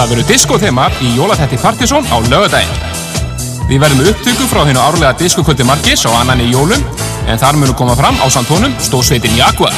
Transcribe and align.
Það 0.00 0.12
verður 0.14 0.28
diskothema 0.30 0.84
í 1.04 1.10
Jólaþætti 1.12 1.58
Partizón 1.60 2.06
á 2.08 2.16
lögadaginn. 2.24 2.78
Við 3.68 3.82
verðum 3.82 4.06
upptöku 4.08 4.46
frá 4.48 4.62
hennu 4.64 4.80
árlega 4.80 5.10
diskokvöldi 5.20 5.66
Margis 5.68 6.06
á 6.08 6.16
annan 6.22 6.40
í 6.40 6.46
jólum 6.54 6.80
en 7.28 7.40
þar 7.42 7.58
munum 7.60 7.76
koma 7.76 7.92
fram 7.98 8.16
á 8.16 8.26
Santónum 8.32 8.72
stóðsveitin 8.80 9.36
Jaguar. 9.36 9.76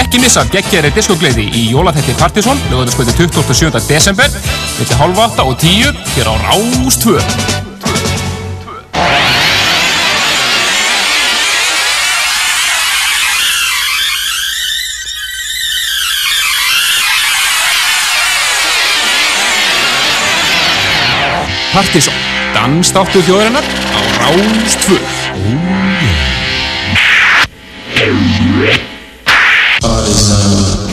Ekki 0.00 0.22
missa 0.22 0.46
geggjæri 0.48 0.94
diskogleiði 0.96 1.44
í 1.44 1.66
Jólaþætti 1.74 2.16
Partizón 2.22 2.62
lögadagskvöldi 2.70 3.18
27. 3.20 3.82
desember 3.84 4.32
millir 4.78 5.02
halv 5.04 5.20
8 5.28 5.44
og 5.44 5.60
10 5.60 5.92
hér 6.16 6.32
á 6.32 6.34
Rástvö. 6.48 7.20
Partizón, 21.72 22.12
dansdáttu 22.52 23.22
þjóðarinnar 23.24 23.64
á 23.64 24.00
Ráðstvö. 24.20 24.98
Partizón 29.80 30.91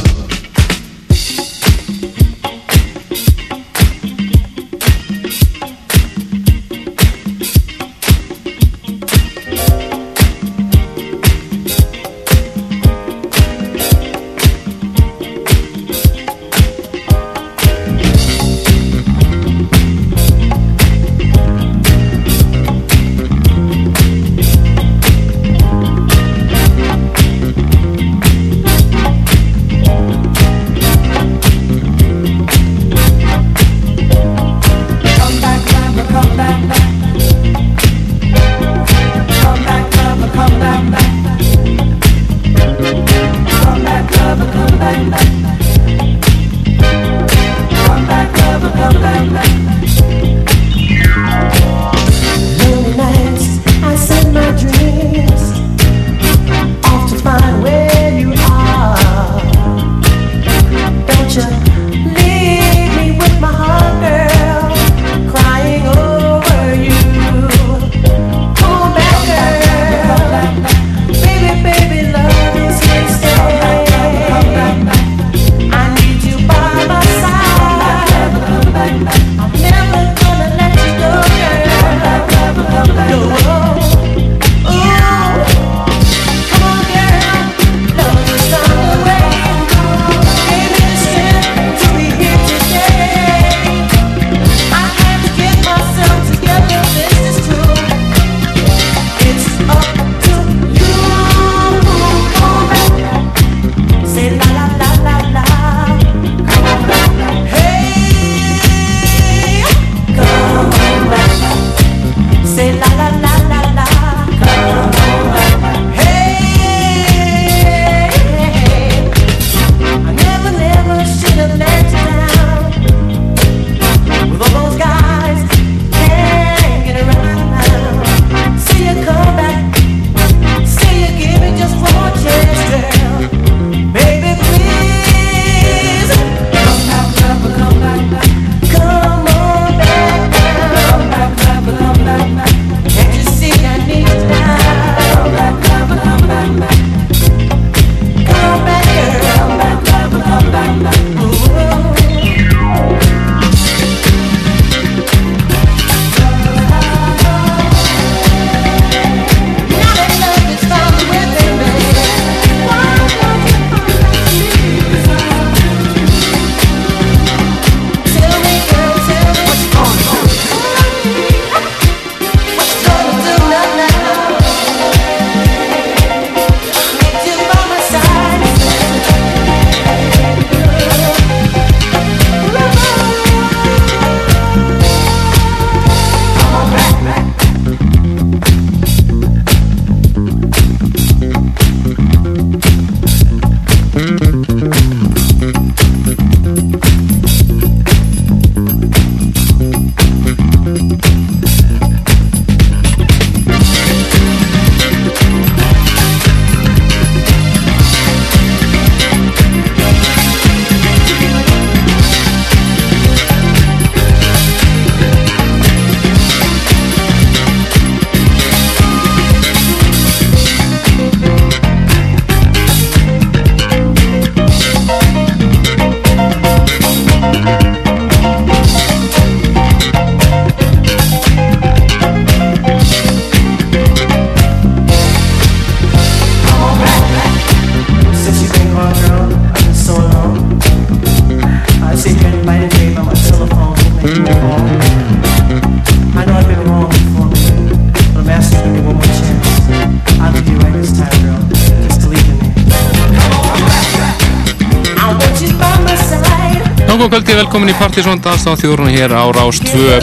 og 257.05 257.11
kvöldi, 257.13 257.35
velkomin 257.37 257.69
í 257.71 257.73
Partíson 257.77 258.19
Danstáð 258.23 258.63
þjórun 258.63 258.89
hér 258.91 259.13
á 259.15 259.23
Rás 259.31 259.59
2 259.61 259.99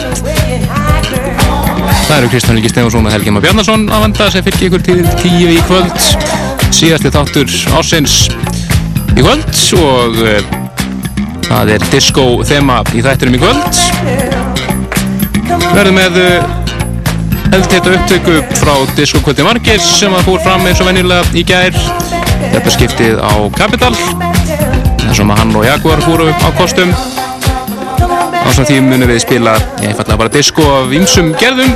Það 2.07 2.13
eru 2.15 2.29
Kristján 2.31 2.57
Líki 2.57 2.71
Stefánsson 2.71 3.05
og 3.05 3.13
Helgi 3.13 3.33
Má 3.35 3.41
Bjarnason 3.43 3.83
að 3.91 4.05
venda 4.05 4.29
sem 4.33 4.45
fylgir 4.45 4.69
ykkur 4.69 4.85
til 4.87 5.03
tíu 5.19 5.51
í 5.51 5.57
kvöld. 5.67 6.07
Síðasti 6.73 7.11
þáttur 7.13 7.51
ásins 7.77 8.15
í 9.13 9.19
kvöld 9.19 9.61
og 9.81 10.17
uh, 10.23 10.55
það 11.49 11.73
er 11.75 11.87
disco 11.91 12.25
þema 12.47 12.79
í 12.95 13.03
þætturum 13.05 13.37
í 13.37 13.43
kvöld. 13.43 13.83
Verðum 15.75 15.99
með 15.99 16.19
uh, 16.23 16.27
eh, 16.31 17.53
eldteita 17.59 17.93
upptöku 17.99 18.41
frá 18.63 18.73
Disco 18.97 19.21
Kvöldi 19.21 19.45
Margis 19.45 19.93
sem 19.99 20.17
að 20.17 20.31
fór 20.31 20.41
fram 20.47 20.65
eins 20.65 20.81
og 20.81 20.89
venjulega 20.89 21.29
í 21.35 21.45
gær. 21.45 21.77
Þetta 22.47 22.77
skiptið 22.79 23.21
á 23.21 23.33
Capital 23.59 24.86
þar 25.07 25.15
sem 25.21 25.31
að 25.31 25.39
hann 25.41 25.55
og 25.55 25.65
Jaguar 25.65 26.01
fóru 26.03 26.27
á 26.31 26.49
kostum. 26.57 26.91
Á 26.91 28.47
svona 28.51 28.67
tíum 28.67 28.89
munum 28.91 29.09
við 29.09 29.21
spila 29.23 29.55
ég 29.83 29.95
fallega 29.95 30.19
bara 30.19 30.33
disco 30.33 30.65
af 30.81 30.93
ymsum 30.95 31.33
gerðum. 31.39 31.73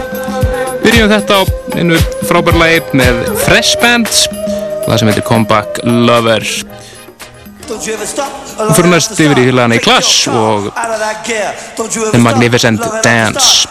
Byrjum 0.83 1.12
þetta 1.12 1.39
á 1.39 1.42
einu 1.80 2.00
frábærlægi 2.28 2.98
með 3.00 3.22
Fresh 3.45 3.80
Band 3.81 4.10
það 4.86 4.98
sem 5.00 5.12
heitir 5.12 5.25
Comeback 5.28 5.81
Lover. 5.86 6.48
Og 7.72 8.74
fyrir 8.75 8.89
næst 8.92 9.16
yfir 9.16 9.39
í 9.39 9.45
hylana 9.48 9.78
í 9.78 9.83
Clash 9.83 10.28
og 10.28 10.72
The 12.12 12.19
Magnificent 12.19 12.83
Dance 13.06 13.68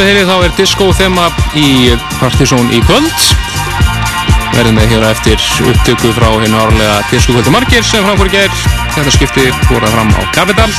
og 0.00 0.06
heyrið 0.08 0.28
þá 0.30 0.36
er 0.46 0.52
disco 0.56 0.86
þema 0.96 1.26
í 1.58 1.92
Partizón 2.16 2.70
í 2.72 2.78
kvöld. 2.88 3.20
Verðum 4.54 4.78
við 4.80 4.92
hér 4.94 5.04
eftir 5.10 5.38
upptöku 5.68 6.12
frá 6.16 6.28
hinn 6.40 6.56
árlega 6.56 7.02
diskokvöldu 7.10 7.50
margir 7.52 7.84
sem 7.84 8.04
framfór 8.06 8.30
í 8.30 8.32
gerð 8.32 8.56
þetta 8.94 9.12
skipti 9.14 9.44
fóra 9.66 9.90
fram 9.92 10.10
á 10.16 10.22
Capital 10.34 10.70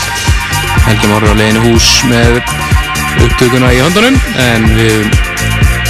Helgi 0.88 1.08
Móri 1.12 1.30
á 1.30 1.36
leginu 1.38 1.62
hús 1.68 1.88
með 2.10 2.40
upptökuna 3.28 3.70
í 3.76 3.82
höndunum 3.84 4.18
en 4.42 4.62
við 4.78 5.06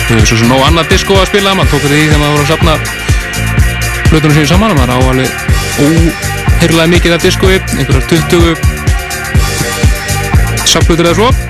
höfum 0.09 0.25
svo 0.25 0.35
sem 0.41 0.49
nóg 0.51 0.61
annað 0.67 0.91
disko 0.91 1.13
að 1.21 1.29
spila. 1.31 1.55
Maður 1.55 1.71
tók 1.75 1.83
því 1.87 2.01
þegar 2.01 2.21
maður 2.23 2.35
voru 2.35 2.43
að 2.43 2.51
sapna 2.51 2.73
hlutunum 4.09 4.35
síðan 4.35 4.51
saman 4.51 4.73
og 4.73 4.77
maður 4.81 4.91
á 4.91 4.97
alveg 5.13 5.29
óheirlega 5.85 6.91
mikið 6.97 7.15
af 7.15 7.23
diskoi 7.29 7.55
einhverjar 7.59 8.05
20 8.11 8.59
saplutur 10.73 11.07
eða 11.07 11.19
svo 11.21 11.40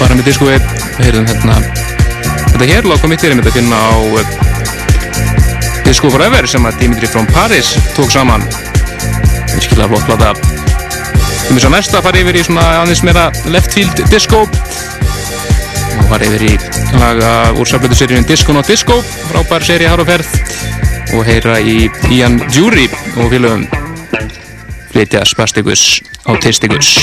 bara 0.00 0.16
með 0.16 0.30
diskóið 0.30 0.56
við. 0.56 0.74
Heyrðum 1.00 1.28
hérna 1.30 1.56
þetta 2.56 2.68
hér 2.70 2.86
lág 2.88 3.02
ég 3.04 3.10
myndi 3.12 3.50
að 3.50 3.56
finna 3.56 3.76
á 3.76 3.96
uh, 4.00 4.46
Disco 5.86 6.10
Forever 6.10 6.48
sem 6.48 6.64
að 6.66 6.80
Dimitri 6.80 7.08
from 7.10 7.28
Paris 7.30 7.74
tók 7.96 8.10
saman. 8.10 8.44
Virkilega 9.52 9.88
flott 9.92 10.06
plata. 10.08 10.32
Við 10.34 11.52
myndum 11.52 11.62
svo 11.62 11.72
næsta 11.74 12.00
að 12.00 12.08
fara 12.08 12.22
yfir 12.22 12.40
í 12.40 12.46
svona 12.46 12.64
aðeins 12.80 13.04
meira 13.06 13.28
left 13.52 13.76
field 13.76 14.02
disco. 14.10 14.42
Og 15.96 16.08
fara 16.10 16.26
yfir 16.26 16.46
í 16.48 16.54
laga 16.98 17.34
úr 17.54 17.70
safluturseríun 17.70 18.26
Disco 18.28 18.56
Not 18.56 18.72
Disco 18.72 18.98
frábær 19.28 19.64
séri 19.68 19.88
har 19.88 20.02
og 20.02 20.10
ferð. 20.10 20.32
Og 21.14 21.22
heyra 21.28 21.60
í 21.62 21.86
Ian 22.10 22.40
Jury 22.50 22.88
og 23.14 23.30
fylgum 23.30 23.68
flytja 24.90 25.22
Spasticus 25.28 26.00
Autisticus 26.24 26.96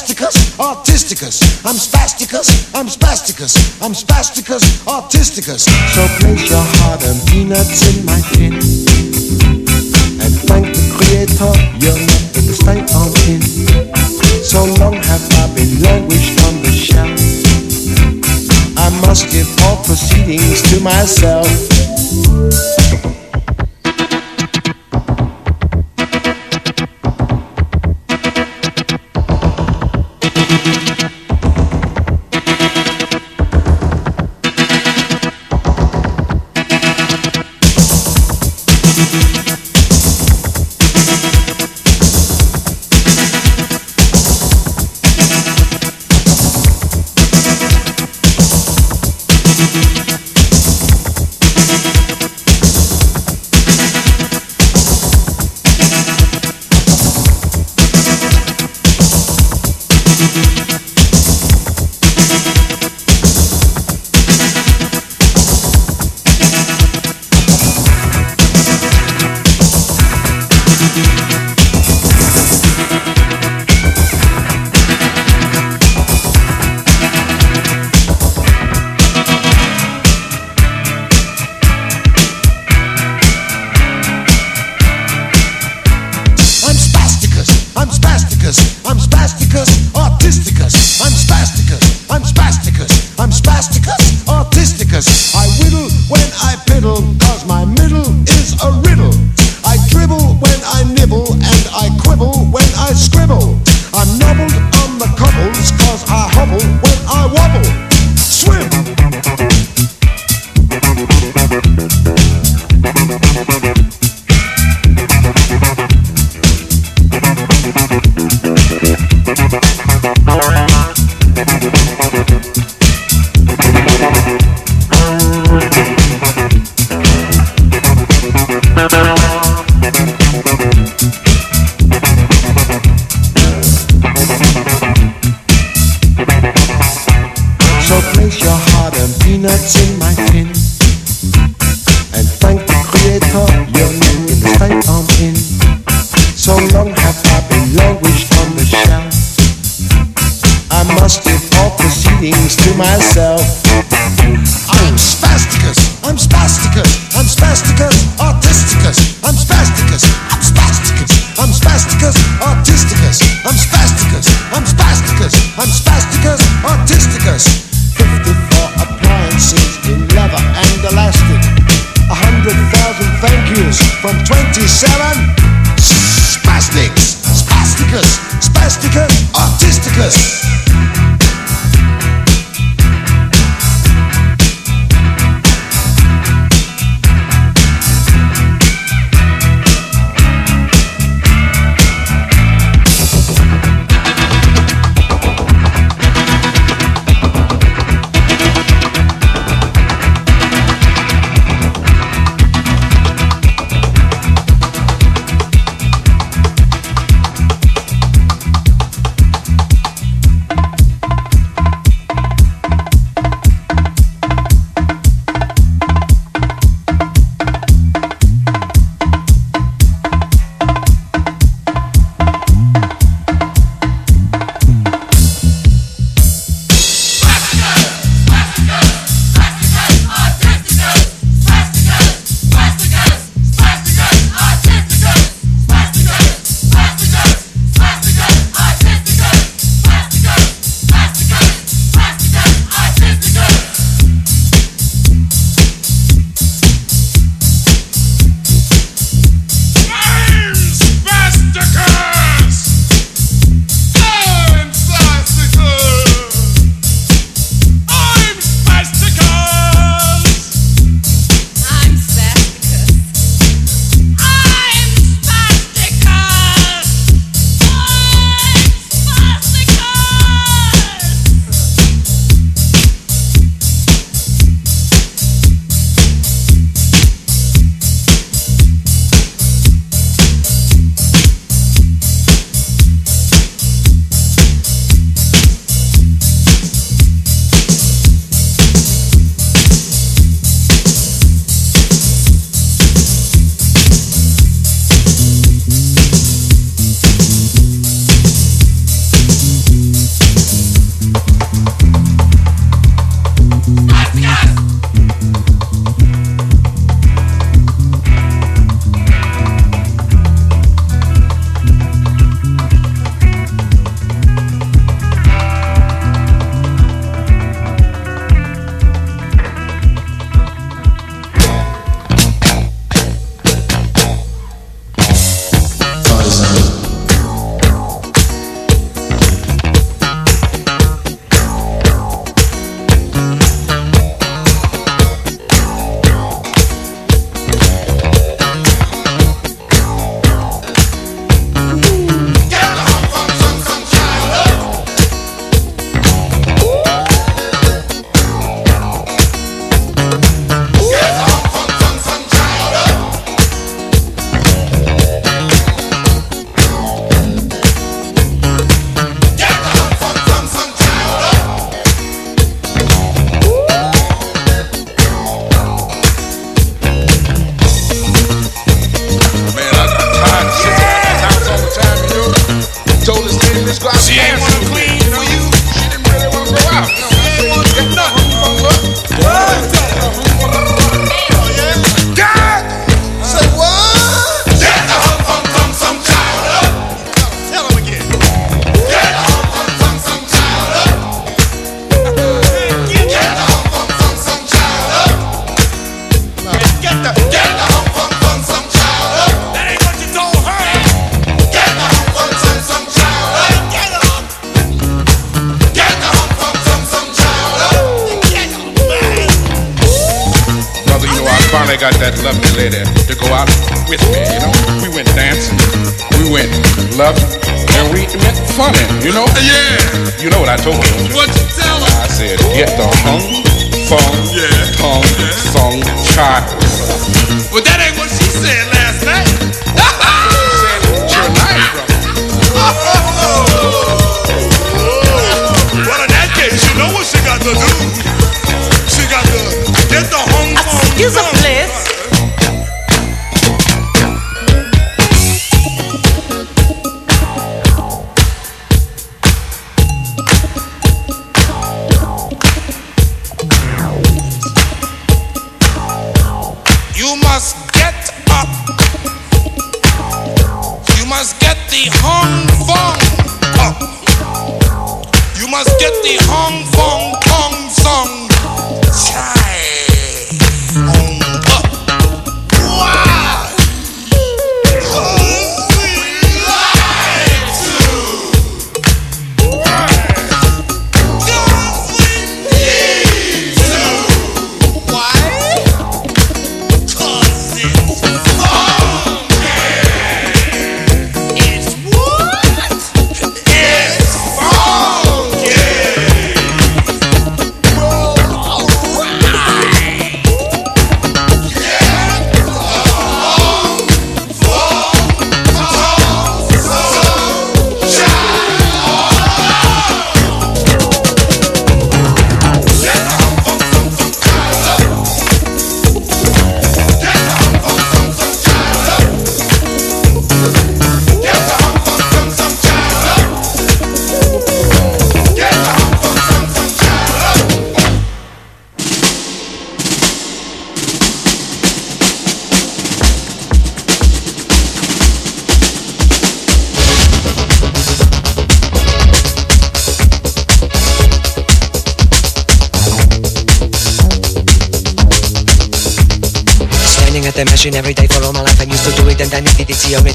spasticus, 0.00 0.58
I'm 0.58 0.76
spasticus, 0.76 1.42
I'm 1.64 1.76
spasticus, 1.76 2.74
I'm 2.74 2.88
spasticus, 2.88 3.82
I'm 3.82 3.94
spasticus, 3.94 4.62
autisticus. 4.86 5.68
So 5.94 6.06
place 6.18 6.50
your 6.50 6.79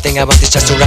needed 0.05 0.17
it. 0.17 0.21
The 0.21 0.21
only 0.21 0.21
thing 0.21 0.21
I 0.21 0.23
want 0.23 0.41
is 0.43 0.49
just 0.49 0.67
to 0.67 0.77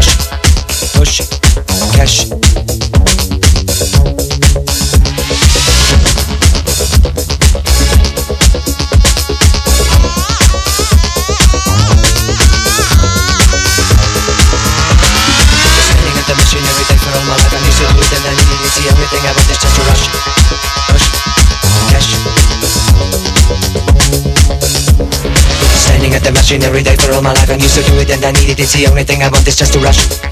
life. 28.09 28.17
I'm 28.17 28.17
used 28.17 28.17
to 28.17 28.17
do 28.17 28.17
it 28.17 28.17
and 28.17 28.25
I 28.25 28.33
needed 28.33 28.61
it. 28.61 28.69
The 28.69 28.87
only 28.91 29.05
thing 29.05 29.23
I 29.23 29.29
want 29.29 29.47
is 29.47 29.57
just 29.57 29.73
to 29.75 29.79
rush, 29.81 30.28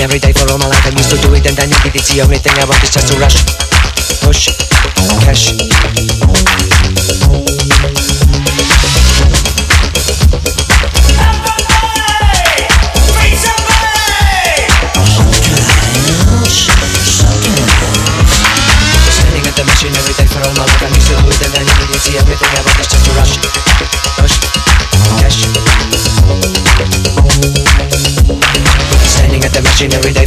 every 0.00 0.18
day 0.18 0.32
for 0.32 0.50
all 0.50 0.58
my 0.58 0.66
life. 0.66 0.86
I 0.86 0.90
used 0.90 1.10
to 1.10 1.18
do 1.20 1.34
it 1.34 1.46
and 1.46 1.58
I 1.58 1.66
needed 1.66 1.94
it. 1.94 2.04
The 2.08 2.22
only 2.22 2.38
thing 2.38 2.52
I 2.58 2.64
want 2.64 2.82
is 2.82 2.90
just 2.90 3.06
to 3.12 3.18
rush, 3.18 3.44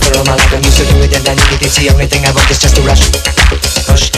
for 0.08 0.18
all 0.18 0.26
my 0.26 0.36
life. 0.40 0.54
I'm 0.54 0.64
used 0.64 0.80
to 0.80 0.86
do 0.88 0.98
it 1.04 1.12
and 1.12 1.28
I 1.28 1.36
needed 1.36 1.68
it. 1.68 1.72
The 1.76 1.92
only 1.92 2.08
thing 2.08 2.24
I 2.26 2.32
want 2.32 2.50
is 2.50 2.60
just 2.60 2.76
to 2.76 2.82
rush, 2.82 3.12
push, 3.92 4.10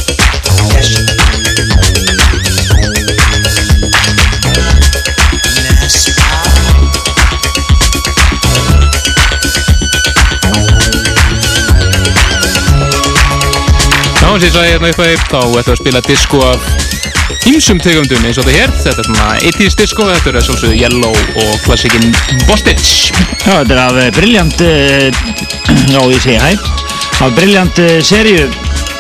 eins 14.40 14.46
og 14.46 14.46
ég 14.46 14.54
sagði 14.54 14.72
hérna 14.72 14.90
upp 14.94 15.00
að 15.04 15.10
þá 15.20 15.40
ættum 15.42 15.58
við 15.60 15.74
að 15.74 15.80
spila 15.82 16.02
disco 16.06 16.40
af 16.48 16.62
ýmsum 17.48 17.80
tegundum 17.80 18.26
eins 18.28 18.40
og 18.42 18.48
þetta 18.48 18.58
hér. 18.58 18.74
Þetta 18.84 19.04
er 19.04 19.10
svona 19.10 19.28
80s 19.52 19.78
disco, 19.80 20.08
þetta 20.10 20.34
er 20.34 20.48
svolítið 20.48 20.76
Yellow 20.82 21.16
og 21.44 21.54
klassikinn 21.64 22.12
Bostage. 22.48 23.14
Já, 23.46 23.62
þetta 23.62 23.78
er 23.78 23.84
af 23.86 24.18
briljant, 24.18 24.64
já 25.96 26.00
ég 26.02 26.26
segi 26.26 26.40
hæ, 26.42 26.52
af 27.24 27.38
briljant 27.38 27.84
serju, 28.06 28.50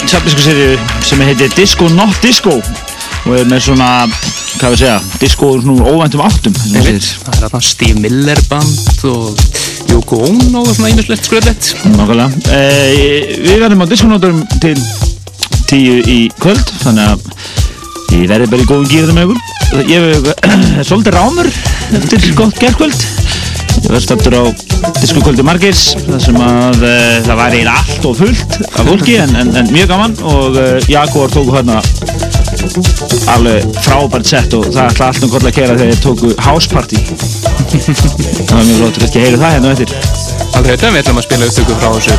safnisku 0.06 0.45
serju 0.45 0.78
sem 1.06 1.25
heitir 1.28 1.52
Disco 1.58 1.89
Not 1.91 2.21
Disco 2.23 2.60
og 3.28 3.36
er 3.36 3.47
með 3.49 3.65
svona, 3.67 3.89
hvað 4.60 4.73
við 4.73 4.82
segja, 4.82 4.97
disco 5.21 5.49
svona 5.60 5.91
óvæntum 5.91 6.23
áttum. 6.23 6.56
Það 6.56 6.89
er 6.89 7.43
þarna 7.43 7.62
Steve 7.65 8.02
Miller 8.04 8.41
band 8.49 9.04
og 9.10 9.43
Yoko 9.89 10.21
Ono 10.30 10.63
og 10.63 10.73
svona 10.73 10.91
ýmislegt 10.93 11.28
skröðlegt. 11.28 11.73
Nákvæmlega. 11.95 12.30
Eh, 12.56 13.36
við 13.43 13.63
verðum 13.63 13.86
á 13.86 13.88
diskonóturum 13.91 14.41
til 14.63 14.78
tíu 15.69 15.99
í 16.10 16.19
kvöld, 16.41 16.73
þannig 16.82 17.12
að 17.13 17.28
ég 18.19 18.29
verði 18.29 18.49
bara 18.51 18.65
í 18.65 18.69
góðum 18.69 18.89
gýrðum 18.91 19.21
ykkur. 19.23 19.39
Ég 19.89 20.08
er 20.10 20.84
svolítið 20.89 21.15
rámur 21.15 21.49
eftir 21.99 22.29
gott 22.38 22.60
gerðkvöld. 22.60 23.05
Ég 23.79 23.91
var 23.93 24.03
stættur 24.03 24.36
á 24.36 24.43
diskokvöldi 24.99 25.43
Margeirs, 25.45 25.93
þar 26.03 26.23
sem 26.23 26.39
að 26.43 26.82
uh, 26.84 27.19
það 27.23 27.39
væri 27.39 27.62
allt 27.71 28.08
og 28.10 28.17
fullt 28.19 28.58
af 28.67 28.89
fólki, 28.89 29.15
en, 29.23 29.36
en, 29.39 29.53
en 29.62 29.71
mjög 29.71 29.93
gaman 29.93 30.17
og 30.27 30.58
uh, 30.60 30.89
Jaguar 30.89 31.32
tóku 31.32 31.55
hérna 31.55 31.79
alveg 33.29 33.65
frábært 33.86 34.27
sett 34.27 34.53
og 34.58 34.67
það 34.67 34.89
ætla 34.89 35.10
allt 35.10 35.25
um 35.25 35.32
koll 35.32 35.47
að 35.47 35.55
kera 35.55 35.77
þegar 35.79 35.93
þeir 35.93 36.03
tóku 36.03 36.34
house 36.43 36.71
party. 36.73 36.99
það 37.69 38.53
var 38.53 38.67
mjög 38.67 38.79
flott, 38.82 38.99
kannski 38.99 39.21
að 39.21 39.25
heyra 39.27 39.41
það 39.43 39.55
hérna 39.55 39.71
á 39.71 39.73
eftir. 39.75 39.95
Aldrei 40.49 40.73
þetta, 40.73 40.91
við 40.91 41.01
ætlum 41.03 41.21
að 41.21 41.27
spila 41.29 41.49
upptöku 41.49 41.79
frá 41.79 41.89
þessu 41.95 42.13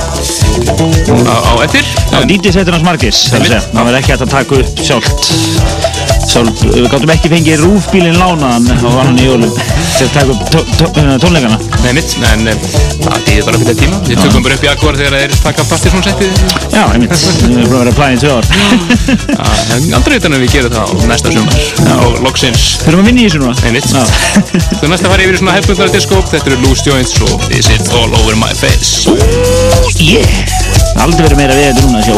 á, 1.29 1.37
á 1.45 1.53
eftir. 1.67 1.91
Já, 2.15 2.21
DJ 2.31 2.55
setur 2.57 2.79
hans 2.79 2.87
margis, 2.87 3.25
það 3.29 3.41
er 3.41 3.43
að 3.43 3.51
segja. 3.53 3.65
Það 3.75 3.91
verður 3.91 4.01
ekki 4.01 4.15
hægt 4.15 4.29
að 4.29 4.37
taka 4.39 4.63
upp 4.63 4.87
sjálft 4.89 6.00
Sál, 6.31 6.47
við 6.63 6.85
gáttum 6.87 7.11
ekki 7.11 7.27
fengið 7.33 7.63
rúfbílinn 7.65 8.15
lánaðan 8.15 8.69
á 8.87 8.91
annan 9.03 9.17
í 9.19 9.25
jólum 9.27 9.51
til 9.51 10.05
að 10.07 10.13
taka 10.15 10.31
upp 10.31 10.43
uh, 10.55 11.17
tónleikana. 11.19 11.57
Nei 11.83 11.93
mitt, 11.97 12.11
en 12.31 12.47
eh, 12.53 12.55
það 13.03 13.17
býðir 13.27 13.45
bara 13.49 13.59
fyrir 13.65 13.77
tíma. 13.81 13.97
Við 14.07 14.17
tökum 14.23 14.45
bara 14.47 14.55
upp 14.55 14.63
í 14.63 14.69
Jaguar 14.69 14.95
þegar 15.01 15.17
þeir 15.19 15.33
taka 15.43 15.65
Partiðsson-settið. 15.73 16.31
Já, 16.71 16.85
einmitt. 16.85 17.15
Við 17.19 17.57
erum 17.57 17.67
að 17.67 17.75
vera 17.75 17.91
að 17.91 17.99
plæna 17.99 18.15
í 18.15 18.23
tvö 18.23 18.31
ár. 18.37 18.47
Andra 19.99 20.13
utan 20.21 20.37
að 20.39 20.41
við 20.45 20.51
gerum 20.55 20.73
það 20.77 20.87
á 20.87 20.87
næsta 21.11 21.29
sumar. 21.35 21.59
Og 22.07 22.13
loksins, 22.29 22.63
Þurfum 22.85 23.03
að 23.03 23.07
vinna 23.11 23.21
í 23.21 23.27
þessu 23.27 23.41
núna. 23.43 23.55
nei 23.65 23.73
mitt. 23.75 23.91
Þú 24.79 24.87
næst 24.87 25.03
að 25.03 25.11
fara 25.17 25.23
yfir 25.27 25.35
í 25.35 25.43
svona 25.43 25.57
hefbundar 25.59 25.91
diskó. 25.97 26.17
Þetta 26.31 26.47
eru 26.53 26.59
Loose 26.63 26.87
Joints 26.87 27.15
og 27.27 27.35
This 27.51 27.67
Is 27.75 27.91
All 27.99 28.11
Over 28.23 28.39
My 28.39 28.55
Face. 28.55 29.11
Yeah! 29.99 30.31
Aldrei 31.03 31.27
verið 31.27 31.39
meira 31.43 31.59
við 31.59 31.65
þetta 31.75 31.83
núna, 31.91 32.01
sjá 32.07 32.15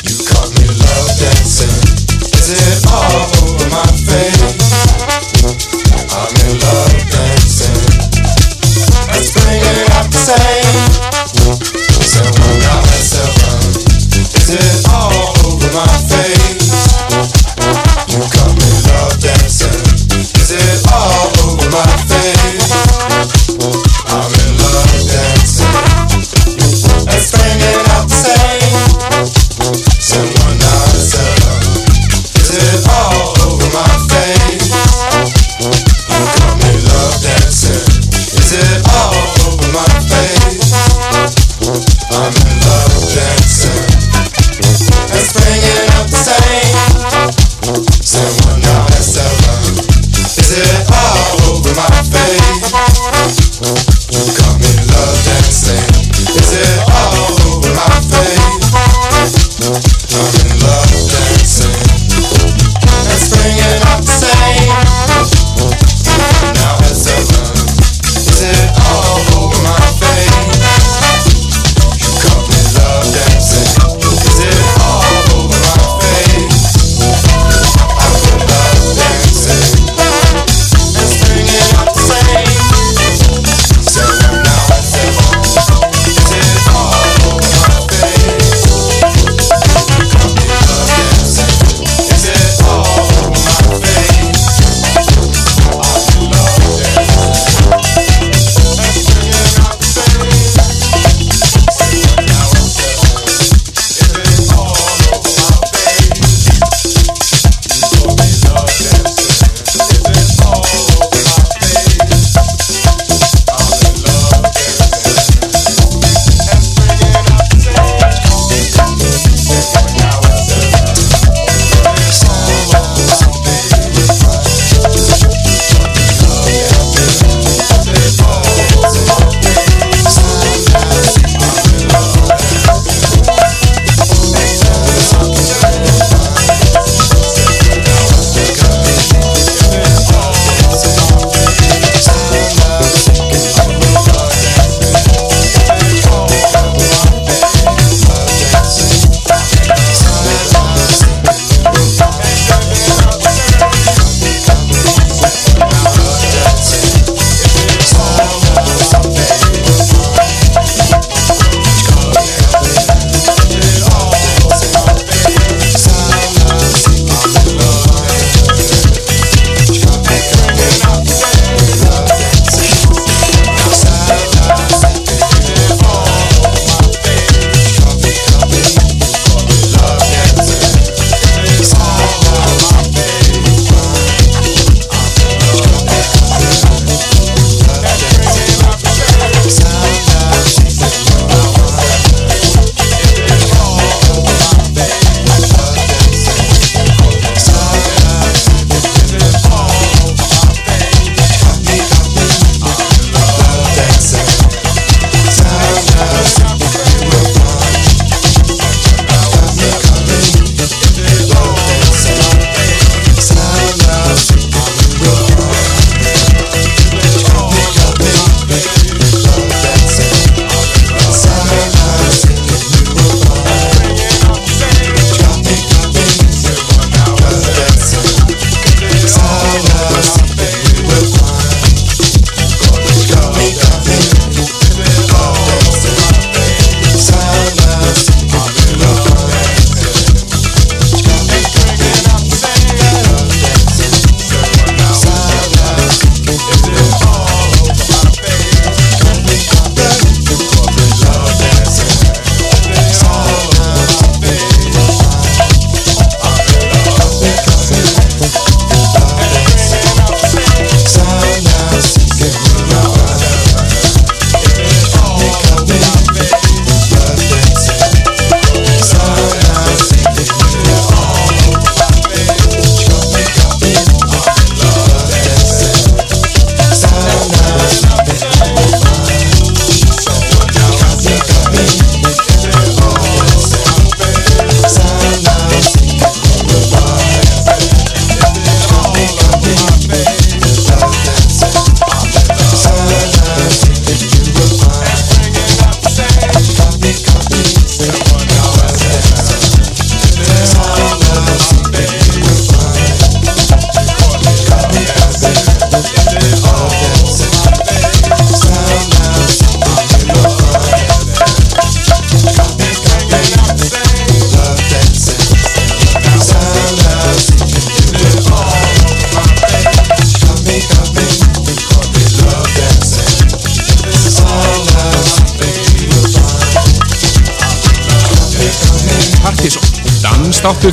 cast 0.03 0.53
to 0.55 0.65
love, 0.81 1.09
away. 1.19 1.69
Is 2.33 2.49
it 2.49 2.91
all 2.91 4.32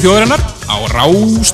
þjóðarinnar 0.00 0.44
á 0.64 0.76
Rás 0.96 1.52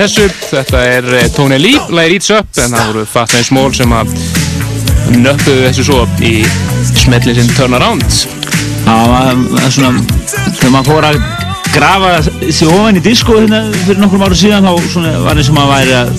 vókalli 0.00 0.06
þessu, 0.06 0.28
þetta 0.50 0.80
er 0.88 1.08
eh, 1.18 1.28
Tony 1.34 1.58
Lee, 1.60 1.80
lagið 1.92 2.14
Eats 2.14 2.30
Up, 2.32 2.48
en 2.62 2.72
það 2.72 2.86
voru 2.88 3.02
Fat 3.08 3.34
and 3.36 3.44
Small 3.44 3.72
sem 3.74 3.92
að 3.92 4.14
nöppuðu 5.20 5.66
þessu 5.66 5.84
svo 5.84 6.06
í 6.24 6.40
smellin 6.94 7.36
sinn 7.36 7.52
Turnaround. 7.56 8.06
Það 8.86 9.12
er 9.60 9.74
svona, 9.74 9.92
þegar 10.56 10.72
maður 10.72 10.88
fór 10.88 11.08
að 11.10 11.20
grafa 11.74 12.14
sig 12.22 12.66
ofan 12.70 12.98
í 12.98 13.04
disko 13.04 13.36
hérna 13.36 13.60
fyrir 13.84 14.00
nokkrum 14.00 14.24
ára 14.24 14.40
síðan 14.40 14.66
þá 14.66 14.72
var 15.26 15.36
eins 15.36 15.52
og 15.52 15.58
maður 15.58 15.76
væri 15.76 15.96
að 16.00 16.10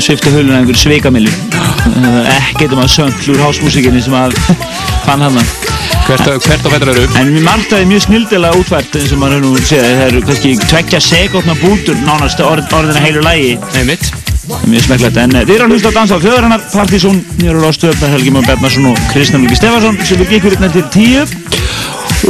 svifta 0.00 0.32
huluna 0.32 0.62
einhverju 0.62 0.82
sveikamilju. 0.86 1.36
Ekkert 2.38 2.72
um 2.72 2.84
að 2.86 2.92
söng 2.96 3.24
úr 3.34 3.44
hásmúsikinni 3.44 4.02
sem 4.06 4.16
að 4.16 4.38
fann 5.04 5.26
hann 5.26 5.42
Hvert, 6.06 6.28
hvert 6.46 6.66
á 6.66 6.68
fættur 6.70 6.92
eru? 6.92 7.06
En 7.18 7.32
mér 7.34 7.42
margtaði 7.42 7.88
mjög 7.90 8.04
snildilega 8.04 8.60
útvært 8.60 8.94
eins 9.00 9.14
og 9.14 9.18
maður 9.18 9.40
nú 9.42 9.56
séð, 9.58 9.82
það 9.82 10.04
eru 10.04 10.20
kannski 10.28 10.52
tveggja 10.62 11.00
sekundna 11.02 11.56
bútur 11.58 11.98
nánast 12.06 12.42
orð, 12.46 12.70
orðina 12.78 13.02
heilu 13.02 13.24
lægi. 13.26 13.56
Nei 13.74 13.82
mitt. 13.88 14.06
Mjög 14.70 14.84
smekklegt, 14.86 15.18
en 15.18 15.34
eh, 15.34 15.42
þið 15.48 15.56
eru 15.56 15.66
að 15.66 15.74
hlusta 15.74 15.90
að 15.90 15.98
dansa 15.98 16.14
á 16.14 16.22
ég 16.22 17.50
eru 17.50 17.66
á 17.66 17.72
stöðna 17.74 18.12
Helgi 18.12 18.30
Már 18.30 18.46
Bjarnason 18.46 18.86
og 18.92 19.00
Kristján 19.10 19.42
Lugi 19.42 19.58
Stefansson 19.58 19.98
sem 20.06 20.20
við 20.22 20.36
gekkum 20.36 20.54
hérna 20.54 20.70
til 20.70 20.84
tíu 20.94 21.24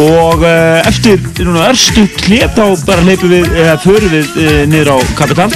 og 0.01 0.43
uh, 0.43 0.81
eftir 0.89 1.21
núna 1.45 1.69
örstu 1.71 2.07
hlip 2.27 2.57
þá 2.57 2.65
bara 2.89 3.05
hleypum 3.05 3.31
við, 3.31 3.47
eða 3.61 3.77
förum 3.85 4.13
við 4.13 4.33
uh, 4.41 4.63
niður 4.73 4.93
á 4.93 4.97
Kapital 5.21 5.51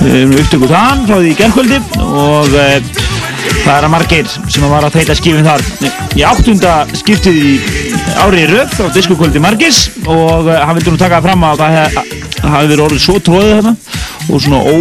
við 0.00 0.16
erum 0.22 0.36
upptökuð 0.40 0.74
þann 0.74 1.04
frá 1.08 1.18
því 1.20 1.34
gerðkvöldi 1.42 1.80
og 2.00 2.56
uh, 2.58 3.13
það 3.64 3.74
er 3.76 3.86
að 3.86 3.92
margir 3.94 4.30
sem 4.30 4.66
var 4.70 4.86
að 4.86 4.98
þeita 4.98 5.16
skifin 5.18 5.48
þar 5.48 5.64
í 6.14 6.24
áttunda 6.26 6.76
skiptið 6.96 7.40
í 7.40 7.52
ári 8.20 8.44
í 8.44 8.48
röð 8.50 8.78
á 8.80 8.86
diskokvöldi 8.94 9.42
Margis 9.42 9.86
og 10.04 10.48
uh, 10.48 10.56
hann 10.60 10.78
vildi 10.78 10.94
nú 10.94 11.00
taka 11.00 11.22
fram 11.24 11.44
að 11.48 11.64
það 11.64 12.00
hafi 12.44 12.70
verið 12.70 12.86
orðið 12.86 13.04
svo 13.04 13.18
tróðið 13.24 13.54
þarna 13.58 13.76
og 14.28 14.42
svona 14.44 14.60
ó 14.64 14.76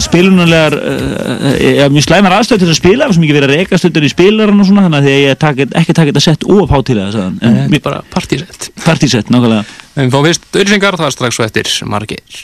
spilunarlegar 0.00 0.74
uh, 0.78 1.48
eða 1.58 1.90
mjög 1.92 2.06
slæmar 2.06 2.38
aðstöð 2.38 2.64
til 2.64 2.70
að 2.70 2.78
spila 2.78 3.08
sem 3.12 3.26
ekki 3.26 3.36
verið 3.36 3.50
að 3.50 3.60
reyka 3.60 3.80
stundur 3.80 4.06
í 4.06 4.12
spilaran 4.12 4.60
og 4.60 4.68
svona 4.70 4.86
þannig 4.86 5.00
að 5.02 5.24
ég 5.26 5.40
takit, 5.44 5.78
ekki 5.82 5.96
takit 6.00 6.20
að 6.20 6.26
sett 6.30 6.48
of 6.48 6.72
hann. 6.72 7.38
en 7.42 7.62
er 7.68 7.84
bara 7.84 8.02
partísett. 8.14 8.70
partísett, 8.84 9.32
nákvæmlega 9.32 9.64
En 9.94 10.10
þá 10.10 10.16
fyrst 10.24 10.46
auðvisingar, 10.50 10.96
það 10.98 11.12
strax 11.14 11.36
svo 11.38 11.44
eftir 11.46 11.68
margir. 11.86 12.40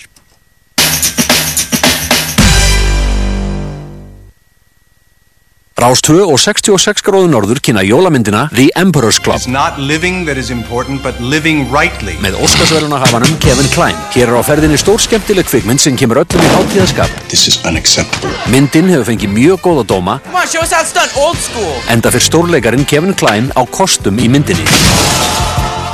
Rás 5.80 6.02
2 6.04 6.26
og 6.28 6.36
66 6.36 7.00
gróðu 7.06 7.30
norður 7.32 7.58
kynna 7.64 7.80
jólamyndina 7.86 8.42
The 8.52 8.66
Emperor's 8.76 9.16
Club 9.22 9.38
It's 9.40 9.48
not 9.48 9.78
living 9.80 10.26
that 10.28 10.36
is 10.36 10.50
important, 10.52 11.00
but 11.02 11.16
living 11.24 11.64
rightly. 11.72 12.18
með 12.20 12.36
Óskarsverðunahafanum 12.44 13.38
Kevin 13.40 13.68
Kline. 13.72 13.96
Hér 14.12 14.28
er 14.28 14.36
á 14.36 14.42
ferðinni 14.44 14.76
stór 14.80 15.00
skemmtileg 15.00 15.48
kvikmynd 15.48 15.80
sem 15.80 15.96
kemur 15.96 16.20
öllum 16.20 16.44
í 16.44 16.50
hátíðaskap. 16.52 17.08
This 17.32 17.46
is 17.48 17.56
unacceptable. 17.64 18.28
Myndin 18.52 18.90
hefur 18.92 19.08
fengið 19.08 19.32
mjög 19.32 19.64
góða 19.64 19.86
dóma 19.94 20.18
Come 20.26 20.42
on, 20.42 20.50
show 20.52 20.60
us 20.60 20.74
how 20.76 20.84
it's 20.84 20.92
done, 20.92 21.08
old 21.16 21.40
school. 21.40 21.72
enda 21.88 22.12
fyrir 22.12 22.28
stórleikarin 22.28 22.84
Kevin 22.84 23.16
Kline 23.16 23.48
á 23.56 23.64
kostum 23.72 24.20
í 24.20 24.28
myndinni. 24.28 24.66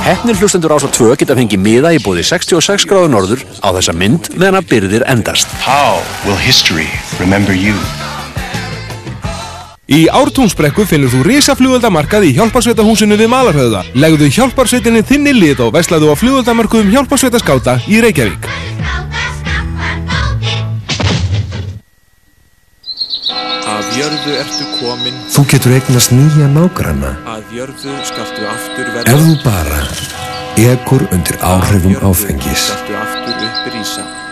Hefnir 0.03 0.35
hlustendur 0.39 0.75
ás 0.75 0.83
á 0.83 0.91
2 0.91 1.15
geta 1.23 1.39
fengið 1.39 1.63
miða 1.63 1.95
í 1.95 2.03
búði 2.03 2.27
66 2.27 2.87
gráðu 2.91 3.11
norður 3.15 3.47
á 3.63 3.71
þessa 3.79 3.95
mynd 3.95 4.35
meðan 4.35 4.59
að 4.63 4.69
byrðir 4.75 5.07
endast. 5.15 5.47
Í 9.87 10.09
Ártúnsbrekku 10.11 10.83
finnur 10.91 11.13
þú 11.13 11.21
risaflugöldamarkað 11.29 12.25
í 12.27 12.33
hjálparsveitahúsinu 12.35 13.15
við 13.21 13.31
Malarhauða. 13.31 13.85
Legðu 13.95 14.27
hjálparsveitinni 14.35 15.05
þinni 15.07 15.35
lit 15.37 15.63
og 15.63 15.71
veslaðu 15.77 16.11
á 16.11 16.15
flugöldamarkuðum 16.19 16.91
hjálparsveitaskáta 16.91 17.77
í 17.87 18.01
Reykjavík. 18.03 18.49
Af 23.67 23.87
jörðu 23.99 24.35
ertu 24.41 24.67
komin, 24.81 25.17
Þú 25.31 25.47
getur 25.55 25.75
eignast 25.79 26.13
nýja 26.15 26.51
nágranna 26.51 27.15
að 27.37 27.55
jörðu 27.61 27.95
skaltu 28.11 28.47
aftur 28.51 28.91
ef 28.91 28.95
verða. 28.99 29.17
þú 29.23 29.39
bara 29.47 29.81
ekur 30.75 31.07
undir 31.15 31.39
áhrifum 31.43 31.97
áfengis. 32.11 32.71
Skaltu 32.73 32.99
aftur 33.05 33.35
upp 33.47 34.26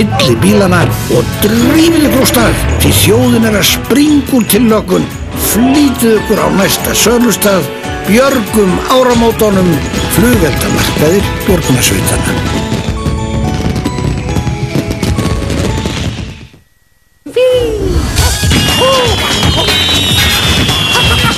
Fylli 0.00 0.32
bílana 0.40 0.78
og 1.12 1.26
drífið 1.42 2.06
ykkur 2.08 2.22
á 2.24 2.28
stað 2.30 2.60
því 2.80 2.90
þjóðin 3.02 3.42
er 3.50 3.56
að 3.58 3.66
springa 3.68 4.32
úr 4.38 4.44
tillökun. 4.48 5.02
Flýtið 5.50 6.14
ykkur 6.14 6.40
á 6.40 6.48
næsta 6.56 6.94
sölustað, 6.96 7.66
björgum 8.06 8.72
áramótonum, 8.96 9.68
flugveldamarkaðir 10.16 11.28
björgunarsveitana. 11.44 12.32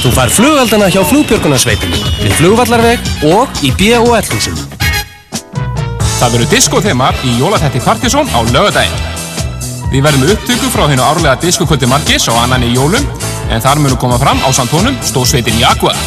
Þú 0.05 0.15
fær 0.21 0.37
flugveldana 0.39 0.93
hjá 0.95 1.03
flugbjörgunarsveitinni 1.11 1.99
við 2.21 2.39
flugvallarveg 2.39 3.11
og 3.33 3.67
í 3.67 3.75
B.O.L. 3.75 4.23
húsinu. 4.31 4.72
Það 6.23 6.35
verður 6.37 6.51
diskothema 6.53 7.07
í 7.27 7.33
jólaþætti 7.41 7.81
Partizón 7.83 8.29
á 8.31 8.39
lögadaginn. 8.47 9.01
Við 9.91 10.05
verðum 10.07 10.29
upptöku 10.31 10.69
frá 10.71 10.85
hennu 10.87 11.03
árlega 11.03 11.33
diskokvöldi 11.43 11.89
Margis 11.91 12.29
á 12.31 12.39
annan 12.45 12.63
í 12.63 12.69
jólum 12.77 13.09
en 13.51 13.65
þar 13.65 13.81
munum 13.83 13.99
koma 13.99 14.21
fram 14.23 14.39
á 14.47 14.49
Santónum 14.55 14.95
stóðsveitin 15.03 15.59
Jaguar. 15.59 15.99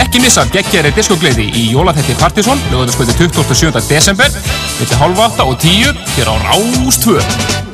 Ekki 0.00 0.22
missa 0.24 0.46
geggjæri 0.54 0.94
diskogleði 0.96 1.44
í 1.52 1.66
jólaþætti 1.74 2.16
Partizón 2.22 2.62
lögadagskvöldi 2.70 3.18
27. 3.20 3.84
desember 3.90 4.32
millir 4.80 5.04
halv 5.04 5.20
8 5.28 5.44
og 5.44 5.60
10 5.60 5.92
hér 6.16 6.32
á 6.32 6.34
Rás 6.48 7.71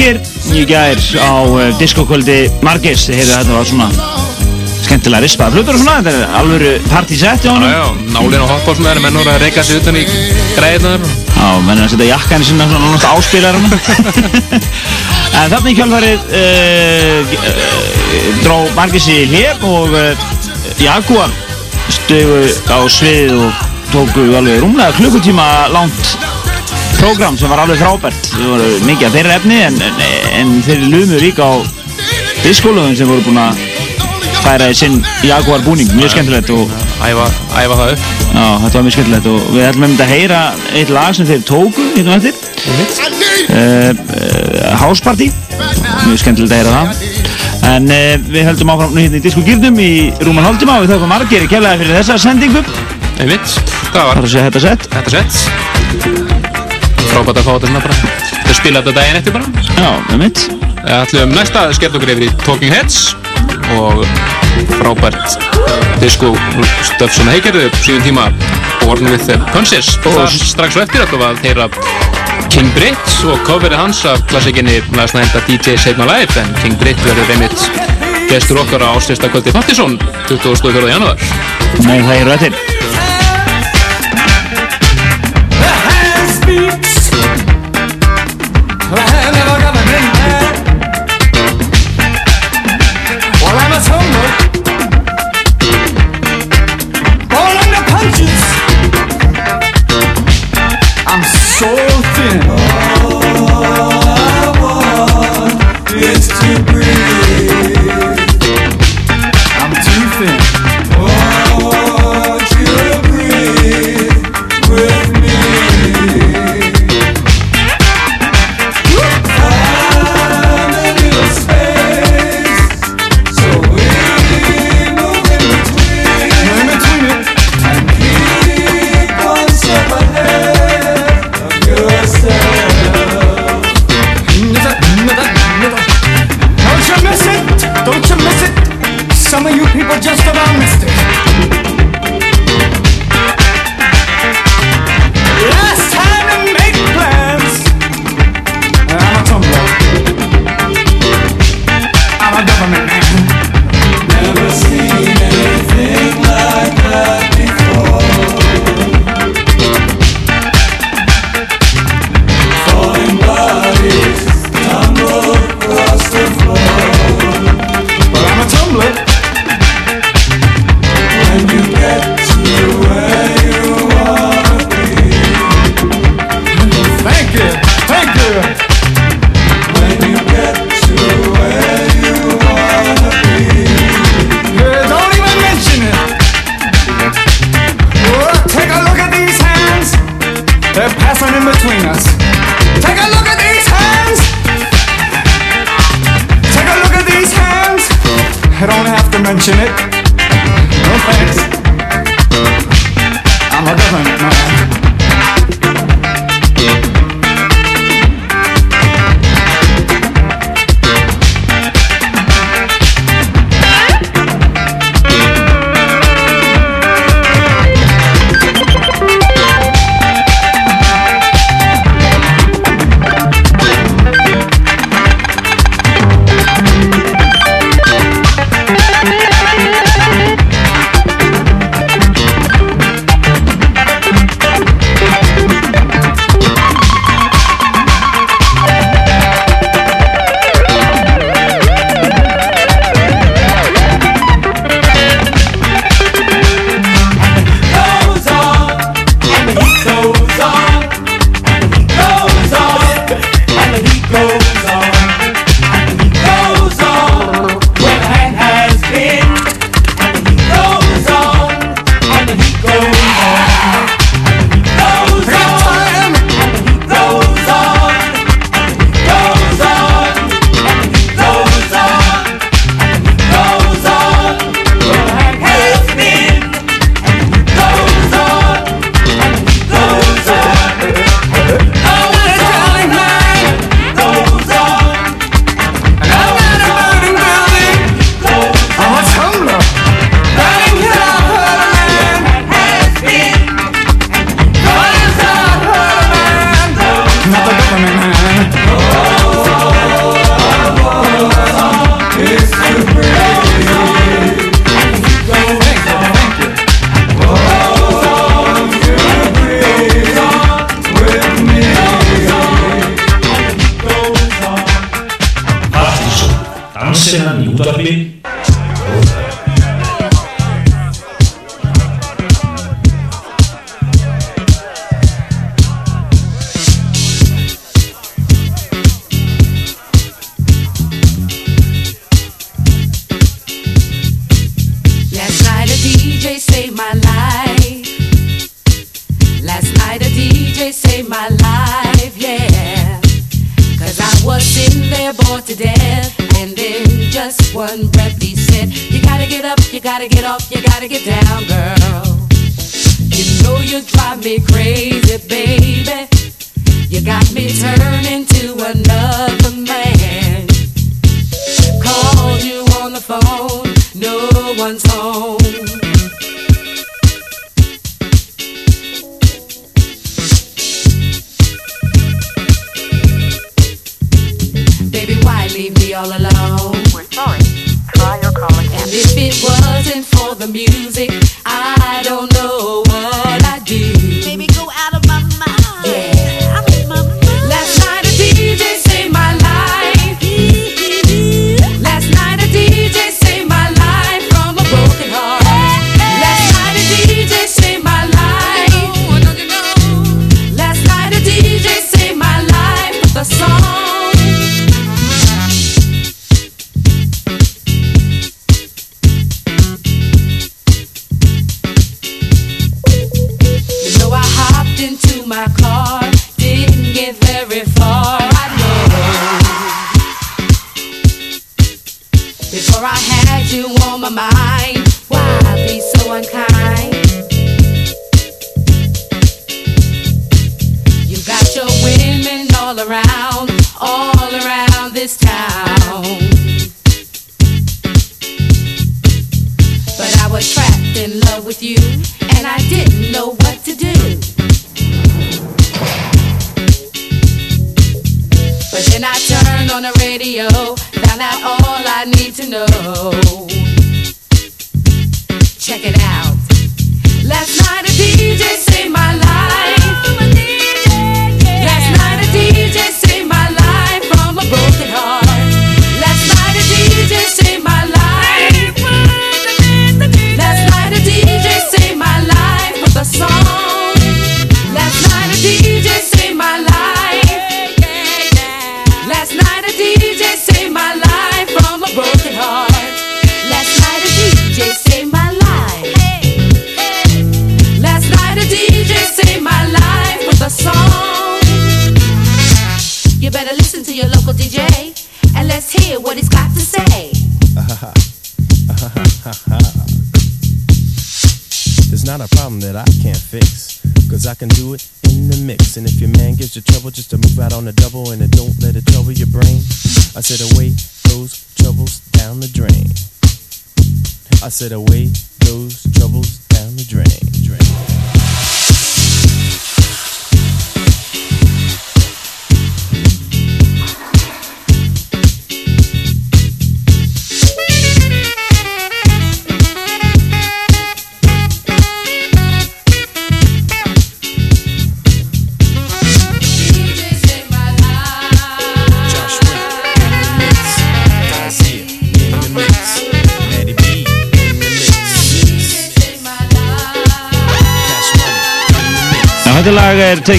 margir 0.00 0.56
í 0.56 0.62
gær 0.64 1.00
á 1.20 1.44
uh, 1.44 1.58
diskokvöldi 1.76 2.46
Margis, 2.64 3.02
heyrðu 3.12 3.34
þetta 3.34 3.52
var 3.52 3.66
svona 3.68 3.88
skemmtilega 4.80 5.20
rispaða 5.26 5.52
flutur 5.58 5.76
og 5.76 5.82
svona, 5.82 5.98
þetta 6.00 6.22
er 6.22 6.38
alvöru 6.38 6.70
partysett 6.88 7.44
Já, 7.44 7.52
já, 7.68 7.82
nálinn 8.14 8.40
og 8.40 8.48
hotballsmaður, 8.48 9.02
menn 9.04 9.18
voru 9.20 9.34
að 9.34 9.44
reyka 9.44 9.64
sig 9.66 9.82
utan 9.82 9.98
í 10.00 10.06
græðnar. 10.56 11.04
Já, 11.34 11.44
menn 11.66 11.74
er 11.76 11.84
að 11.84 11.92
setja 11.92 12.08
jakkan 12.14 12.40
í 12.40 12.48
sinna 12.48 12.68
svona 12.70 12.86
nánast 12.86 13.10
áspilar 13.10 13.60
En 15.42 15.52
þarna 15.52 15.68
í 15.68 15.76
kjálfarið 15.82 16.34
uh, 16.40 17.36
uh, 17.36 18.32
dró 18.40 18.58
Margis 18.78 19.12
í 19.12 19.20
hlép 19.34 19.68
og 19.68 20.00
uh, 20.00 20.26
Jaguar 20.80 21.36
stögu 21.92 22.46
á 22.72 22.78
svið 22.88 23.36
og 23.36 23.64
tóku 23.92 24.30
alveg 24.32 24.64
rúmlega 24.64 24.96
klukkutíma 24.96 25.50
langt 25.76 26.16
program 27.00 27.36
sem 27.38 27.50
var 27.50 27.62
alveg 27.64 27.80
frábært. 27.80 28.30
Það 28.34 28.48
voru 28.52 28.70
mikið 28.84 29.06
af 29.08 29.14
þeirra 29.16 29.36
efni 29.38 29.58
en, 29.64 29.76
en, 29.86 30.00
en 30.40 30.50
þeir 30.66 30.82
lumu 30.92 31.20
líka 31.20 31.48
á 31.48 31.54
diskólöðum 32.44 32.96
sem 32.98 33.08
voru 33.08 33.24
búin 33.24 33.40
að 33.40 33.60
færa 34.40 34.70
í 34.72 34.76
sinn 34.76 35.00
Jaguar 35.24 35.62
búning, 35.64 35.88
mjög 35.96 36.14
skemmtilegt 36.14 36.50
og 36.54 36.70
æfa, 37.04 37.26
æfa 37.60 37.78
það 37.80 37.92
upp. 37.94 38.06
Já, 38.30 38.44
þetta 38.64 38.74
var 38.76 38.86
mjög 38.86 38.96
skemmtilegt 38.96 39.28
og 39.30 39.48
við 39.54 39.66
ætlum 39.68 39.86
einmitt 39.86 40.04
að 40.04 40.12
heyra 40.14 40.40
eitt 40.72 40.92
lag 40.96 41.16
sem 41.16 41.28
þeir 41.28 41.46
tóku 41.48 41.86
hérna 41.96 42.18
eftir. 42.18 42.34
Uh, 43.50 43.90
uh, 43.96 44.74
House 44.82 45.04
Party 45.04 45.30
mjög 46.06 46.20
skemmtilegt 46.24 46.56
að 46.56 46.62
heyra 46.62 46.76
það. 46.76 47.06
En 47.70 47.88
uh, 47.92 48.12
við 48.28 48.48
höldum 48.50 48.74
áfram 48.74 48.96
nú 48.96 49.04
hérna 49.04 49.20
í 49.20 49.24
Disco 49.24 49.44
Gýrdum 49.46 49.80
í 49.80 49.92
rúman 50.24 50.48
hálftíma 50.48 50.80
og 50.80 50.86
við 50.86 50.94
þakkum 50.96 51.14
margir 51.16 51.46
í 51.46 51.50
kjærlega 51.52 51.80
fyrir 51.82 52.00
þessa 52.00 52.20
sendingu. 52.28 52.64
Einmitt, 53.20 53.56
það 53.92 54.04
var 54.04 54.20
Það 54.20 54.22
að 54.22 54.30
segja 54.32 54.46
þetta 54.48 54.62
sett 54.64 54.86
Þetta 54.94 55.18
sett 55.18 56.39
Frábært 57.10 57.40
að 57.40 57.46
fá 57.46 57.52
þetta 57.58 57.80
bara. 57.84 57.96
Þau 58.46 58.54
spila 58.58 58.82
þetta 58.82 58.96
daginn 58.98 59.18
eftir 59.20 59.34
bara. 59.36 59.64
Já, 59.76 59.90
einmitt. 60.14 60.44
Við 60.80 60.92
ætlum 60.96 61.34
næsta 61.36 61.64
að 61.66 61.74
skella 61.78 61.98
okkur 61.98 62.12
yfir 62.14 62.26
í 62.26 62.30
Talking 62.44 62.74
Heads 62.74 63.00
og 63.76 64.04
frábært 64.80 65.36
disco 66.00 66.32
stöf 66.88 67.12
sem 67.14 67.28
upp 67.30 67.76
síðan 67.84 68.06
tíma 68.06 68.26
Born 68.84 69.10
with 69.10 69.26
the 69.26 69.38
Punches. 69.52 69.92
Og 70.04 70.16
það 70.16 70.38
strax 70.40 70.78
á 70.78 70.80
eftir 70.86 71.04
ætlum 71.04 71.22
við 71.22 71.28
að 71.28 71.44
heyra 71.46 71.68
King 72.50 72.72
Britt 72.74 73.12
og 73.30 73.38
coverið 73.46 73.78
hans 73.78 74.02
af 74.10 74.24
klassikinni 74.30 74.80
Last 74.96 75.14
Night 75.14 75.36
at 75.38 75.46
DJ 75.46 75.76
Saved 75.78 76.00
My 76.00 76.08
Life. 76.08 76.40
En 76.40 76.50
King 76.64 76.78
Britt 76.80 76.98
verður 77.06 77.34
einmitt 77.36 77.68
gestur 78.30 78.62
okkar 78.62 78.82
á 78.86 78.94
ástyrsta 78.94 79.30
kvöldi 79.30 79.54
Fattisson 79.54 79.98
24. 80.28 80.86
janúar. 80.90 81.18
Nei, 81.86 81.98
það 82.02 82.16
eru 82.20 82.34
eftir 82.38 82.89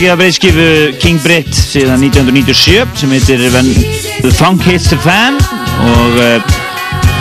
tekið 0.01 0.15
af 0.15 0.17
breyðskifu 0.17 0.67
King 0.97 1.19
Britt 1.21 1.51
síðan 1.53 2.01
1997 2.01 2.95
sem 2.97 3.11
heitir 3.13 3.41
When 3.53 3.67
the 4.23 4.31
Funk 4.33 4.63
Hits 4.65 4.87
the 4.89 4.97
Fan. 4.97 5.35
Og 5.85 6.15
uh, 6.17 6.55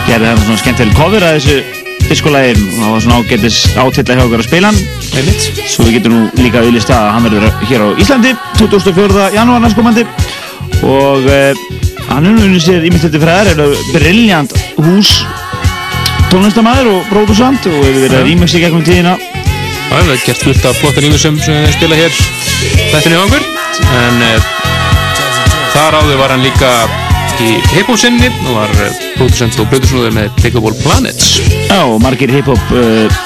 gerði 0.07 0.31
þarna 0.31 0.47
svona 0.47 0.61
skemmtileg 0.62 0.97
cover 0.97 1.27
að 1.27 1.36
þessu 1.36 2.07
diskolægi 2.07 2.55
og 2.57 2.78
það 2.78 2.94
var 2.94 3.05
svona 3.05 3.19
ágætis 3.20 3.59
átilla 3.74 4.16
hjá 4.16 4.23
okkur 4.23 4.40
að 4.40 4.48
spila 4.48 4.70
hann 4.70 4.81
Einmitt. 5.20 5.61
svo 5.69 5.85
við 5.85 5.98
getum 5.98 6.16
nú 6.16 6.23
líka 6.40 6.65
auðvist 6.65 6.94
að 6.97 7.11
hann 7.19 7.28
verður 7.28 7.61
hér 7.69 7.85
á 7.85 7.89
Íslandi 8.01 8.32
24. 8.62 9.28
janúar 9.36 9.61
næstkomandi. 9.66 10.07
Og 10.81 11.28
uh, 11.28 11.62
hann 12.09 12.31
er 12.31 12.32
nú 12.32 12.48
unnið 12.48 12.65
sér 12.65 12.89
í 12.89 12.94
mitt 12.94 13.05
þetta 13.05 13.24
fræðar 13.27 13.52
er 13.59 13.78
briljant 13.93 14.57
hús 14.81 15.19
tónlistamæður 16.32 16.94
og 16.94 17.12
bróðusand 17.12 17.61
og 17.61 17.82
hefur 17.85 18.05
verið 18.07 18.23
að 18.23 18.28
rýmix 18.31 18.57
í 18.57 18.65
gegnum 18.65 18.89
tíðina. 18.89 19.19
Já, 19.20 19.98
við 19.98 20.15
hefum 20.15 20.28
gert 20.31 20.47
fullt 20.48 20.70
af 20.70 20.81
flottar 20.81 21.11
rýmisum 21.11 21.43
sem 21.44 21.66
við 21.66 21.74
spila 21.77 22.07
hér 22.07 22.40
þættinu 22.91 23.16
hjá 23.16 23.23
okkur 23.24 23.45
en 23.97 24.23
uh, 24.27 24.51
þar 25.74 25.97
áður 26.01 26.20
var 26.20 26.35
hann 26.35 26.45
líka 26.45 26.70
í 27.41 27.57
hiphop-sinni 27.73 28.28
og 28.45 28.55
var 28.59 28.73
uh, 28.77 29.03
producent 29.16 29.59
og 29.62 29.69
produsnúður 29.73 30.15
með 30.16 30.31
Pickable 30.41 30.77
Planets. 30.82 31.39
Já, 31.70 31.81
margir 32.03 32.32
hip-hop 32.35 32.74
uh, 32.77 33.20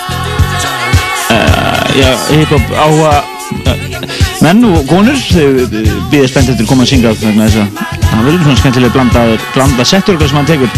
uh, 1.34 1.84
já, 1.98 2.10
hip-hop 2.30 2.74
áhuga 2.78 3.14
uh, 3.18 3.86
menn 4.44 4.64
og 4.68 4.84
konur 4.90 5.18
þau 5.18 5.64
býðir 6.12 6.30
spennt 6.30 6.52
eftir 6.52 6.66
að 6.66 6.70
koma 6.70 6.86
að 6.86 6.92
syngja 6.92 7.14
það 7.18 8.26
verður 8.26 8.44
svona 8.44 8.60
skemmtilega 8.60 8.94
blanda, 8.94 9.24
blanda 9.54 9.86
settur 9.88 10.20
sem 10.22 10.38
hann 10.38 10.50
tekur. 10.50 10.70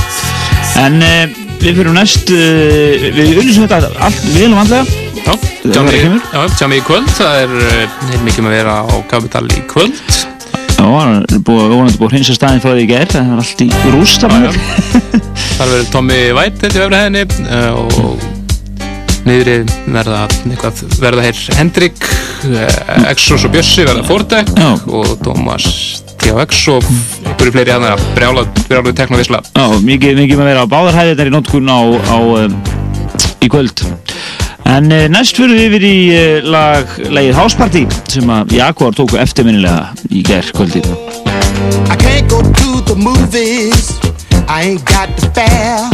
En 0.80 1.00
við 1.60 1.80
fyrir 1.80 1.92
næst 1.96 2.30
við 2.30 3.40
unnum 3.40 3.66
þetta 3.66 3.90
allt 4.06 4.30
vel 4.36 4.52
og 4.52 4.60
vandlega 4.60 5.05
Já, 5.26 5.32
Það 5.34 5.72
tjámi, 5.72 5.90
verður 5.90 6.02
kemur. 6.04 6.26
já, 6.32 6.56
tjámi 6.60 6.76
í 6.78 6.84
kvöld. 6.86 7.12
Það 7.18 7.40
er 7.42 7.54
uh, 7.58 7.98
mikið 8.26 8.44
með 8.46 8.52
að 8.52 8.56
vera 8.60 8.76
á 8.78 8.94
Kapital 9.10 9.44
í 9.50 9.60
kvöld. 9.72 10.00
Já, 10.76 10.84
það 10.84 11.12
er 11.16 11.42
búið, 11.48 11.66
vonandi 11.72 11.98
búið 11.98 12.06
að 12.06 12.14
hreinsa 12.14 12.36
staðin 12.36 12.62
frá 12.62 12.72
því 12.76 12.84
í 12.84 12.88
gær 12.90 13.10
það 13.10 13.30
er 13.32 13.42
allt 13.42 13.62
í 13.64 13.68
rúst 13.94 14.24
þar 15.56 15.70
verður 15.70 15.86
Tommy 15.90 16.18
White 16.36 16.68
þetta 16.68 16.98
hæðinni 17.00 17.22
uh, 17.48 17.78
og 17.80 18.26
niðri 19.26 19.56
verða 19.90 20.20
eitthvað, 20.28 20.82
verða 21.02 21.24
hér 21.26 21.40
Hendrik 21.58 22.04
uh, 22.06 23.08
Exos 23.10 23.46
og 23.48 23.54
Bjössi 23.56 23.86
verða 23.88 24.04
Fordek 24.06 24.52
og 24.86 25.16
Thomas 25.24 25.66
THX 26.20 26.62
og 26.74 26.86
einhverju 27.26 27.54
fleiri 27.56 27.74
hann 27.74 27.86
að 27.88 28.04
brjála 28.16 28.44
brjála 28.68 28.94
teknovisla. 28.96 29.42
Já, 29.56 29.66
mikið, 29.80 30.20
mikið 30.22 30.38
með 30.38 30.44
að 30.44 30.50
vera 30.52 30.66
á 30.66 30.72
báðarhæðirnar 30.76 31.30
í 31.30 31.34
notkun 31.34 31.72
á, 31.72 31.78
á 32.12 32.18
um, 32.20 32.56
í 33.42 33.50
kvöld 33.52 33.82
En 34.66 34.90
uh, 34.92 35.04
næst 35.12 35.38
fyrir 35.38 35.54
við 35.54 35.66
yfir 35.68 35.84
í 35.86 35.96
uh, 36.10 36.46
lag, 36.50 36.90
lagið 37.14 37.36
House 37.38 37.56
Party 37.58 37.84
sem 38.10 38.30
að 38.32 38.56
Jaguar 38.56 38.96
tóku 38.98 39.18
eftirminnilega 39.22 39.92
í 40.10 40.24
gerð 40.26 40.50
kvöldi. 40.56 40.82
I 41.86 41.96
can't 42.00 42.26
go 42.28 42.42
to 42.42 42.80
the 42.88 42.96
movies. 42.98 43.94
I 44.48 44.62
ain't 44.62 44.84
got 44.84 45.14
the 45.18 45.30
fare. 45.34 45.86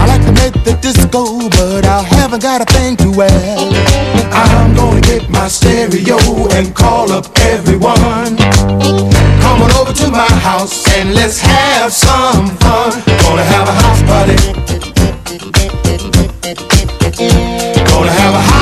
I 0.00 0.06
like 0.06 0.24
to 0.24 0.32
make 0.32 0.56
the 0.64 0.76
disco, 0.80 1.48
but 1.56 1.84
I 1.84 2.02
haven't 2.02 2.42
got 2.42 2.60
a 2.60 2.64
thing 2.64 2.96
to 2.96 3.10
wear. 3.16 3.56
I'm 4.32 4.74
gonna 4.74 5.00
get 5.00 5.28
my 5.30 5.48
stereo 5.48 6.18
and 6.56 6.74
call 6.74 7.12
up 7.12 7.26
everyone. 7.52 8.36
Come 9.40 9.62
on 9.64 9.72
over 9.80 9.92
to 9.92 10.10
my 10.10 10.30
house 10.40 10.86
and 10.96 11.14
let's 11.14 11.40
have 11.40 11.92
some 11.92 12.48
fun. 12.60 12.92
Gonna 13.24 13.44
have 13.44 13.68
a 13.68 13.76
house 13.82 14.02
party. 14.04 14.36
Gonna 18.00 18.12
have 18.12 18.34
a 18.34 18.40
house 18.40 18.59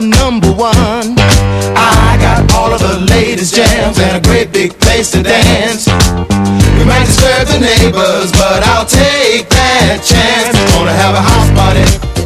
number 0.00 0.52
one. 0.52 1.14
I 1.76 2.16
got 2.20 2.52
all 2.54 2.72
of 2.72 2.80
the 2.80 3.06
latest 3.10 3.54
jams 3.54 3.98
and 3.98 4.16
a 4.16 4.28
great 4.28 4.52
big 4.52 4.78
place 4.78 5.10
to 5.12 5.22
dance. 5.22 5.86
We 5.86 6.84
might 6.84 7.04
disturb 7.04 7.48
the 7.48 7.60
neighbors, 7.60 8.32
but 8.32 8.62
I'll 8.72 8.86
take 8.86 9.48
that 9.48 10.00
chance. 10.04 10.56
Gonna 10.74 10.92
have 10.92 11.14
a 11.14 11.22
house 11.22 11.50
party. 11.56 12.19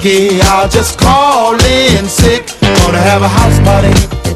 I'll 0.00 0.68
just 0.68 0.96
call 0.96 1.54
in 1.54 2.06
sick. 2.06 2.46
Gonna 2.60 2.98
have 2.98 3.22
a 3.22 3.28
house 3.28 3.58
party. 3.60 4.27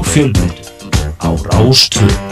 Og 0.00 0.06
Fjölnir 0.06 0.52
á 1.20 1.28
Rástvö. 1.28 2.29